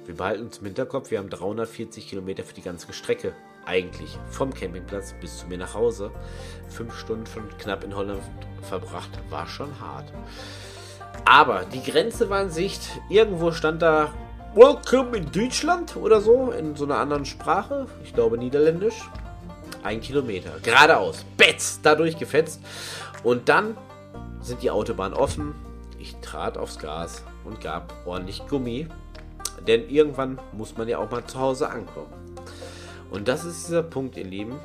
[0.05, 3.33] Wir behalten uns im Hinterkopf, wir haben 340 Kilometer für die ganze Strecke.
[3.65, 6.11] Eigentlich vom Campingplatz bis zu mir nach Hause.
[6.69, 8.21] Fünf Stunden schon knapp in Holland
[8.61, 9.09] verbracht.
[9.29, 10.13] War schon hart.
[11.25, 12.81] Aber die Grenze war in Sicht.
[13.09, 14.13] Irgendwo stand da
[14.53, 16.51] Welcome in Deutschland oder so.
[16.51, 17.87] In so einer anderen Sprache.
[18.03, 19.09] Ich glaube Niederländisch.
[19.83, 20.51] Ein Kilometer.
[20.61, 21.25] Geradeaus.
[21.35, 21.81] Betz.
[21.81, 22.61] Da durchgefetzt.
[23.23, 23.75] Und dann
[24.41, 25.64] sind die Autobahnen offen.
[26.05, 28.87] Ich trat aufs Gas und gab ordentlich Gummi.
[29.67, 32.13] Denn irgendwann muss man ja auch mal zu Hause ankommen.
[33.09, 34.59] Und das ist dieser Punkt, ihr Lieben.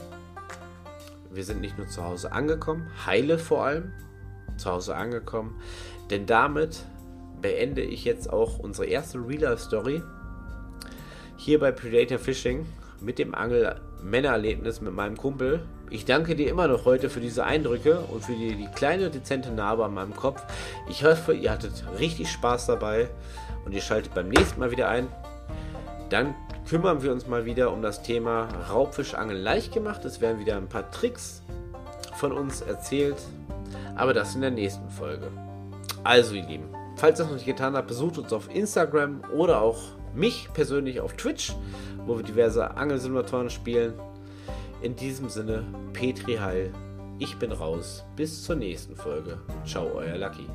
[1.31, 3.91] Wir sind nicht nur zu Hause angekommen, heile vor allem,
[4.59, 5.59] zu Hause angekommen.
[6.11, 6.85] Denn damit
[7.41, 10.03] beende ich jetzt auch unsere erste Real-Life-Story
[11.39, 12.67] hier bei Predator Fishing
[13.03, 15.63] mit dem Angel-Männererlebnis mit meinem Kumpel.
[15.91, 19.51] Ich danke dir immer noch heute für diese Eindrücke und für die, die kleine dezente
[19.51, 20.43] Narbe an meinem Kopf.
[20.89, 23.09] Ich hoffe, ihr hattet richtig Spaß dabei
[23.65, 25.09] und ihr schaltet beim nächsten Mal wieder ein.
[26.09, 26.35] Dann
[26.69, 30.05] kümmern wir uns mal wieder um das Thema Raubfischangeln leicht gemacht.
[30.05, 31.43] Es werden wieder ein paar Tricks
[32.17, 33.17] von uns erzählt,
[33.97, 35.29] aber das in der nächsten Folge.
[36.05, 39.61] Also ihr Lieben, falls ihr das noch nicht getan habt, besucht uns auf Instagram oder
[39.61, 39.79] auch
[40.15, 41.55] mich persönlich auf Twitch,
[42.07, 43.95] wo wir diverse Angelsimulatoren spielen.
[44.83, 46.73] In diesem Sinne, Petri Heil,
[47.19, 48.05] ich bin raus.
[48.17, 49.39] Bis zur nächsten Folge.
[49.67, 50.47] Ciao, euer Lucky.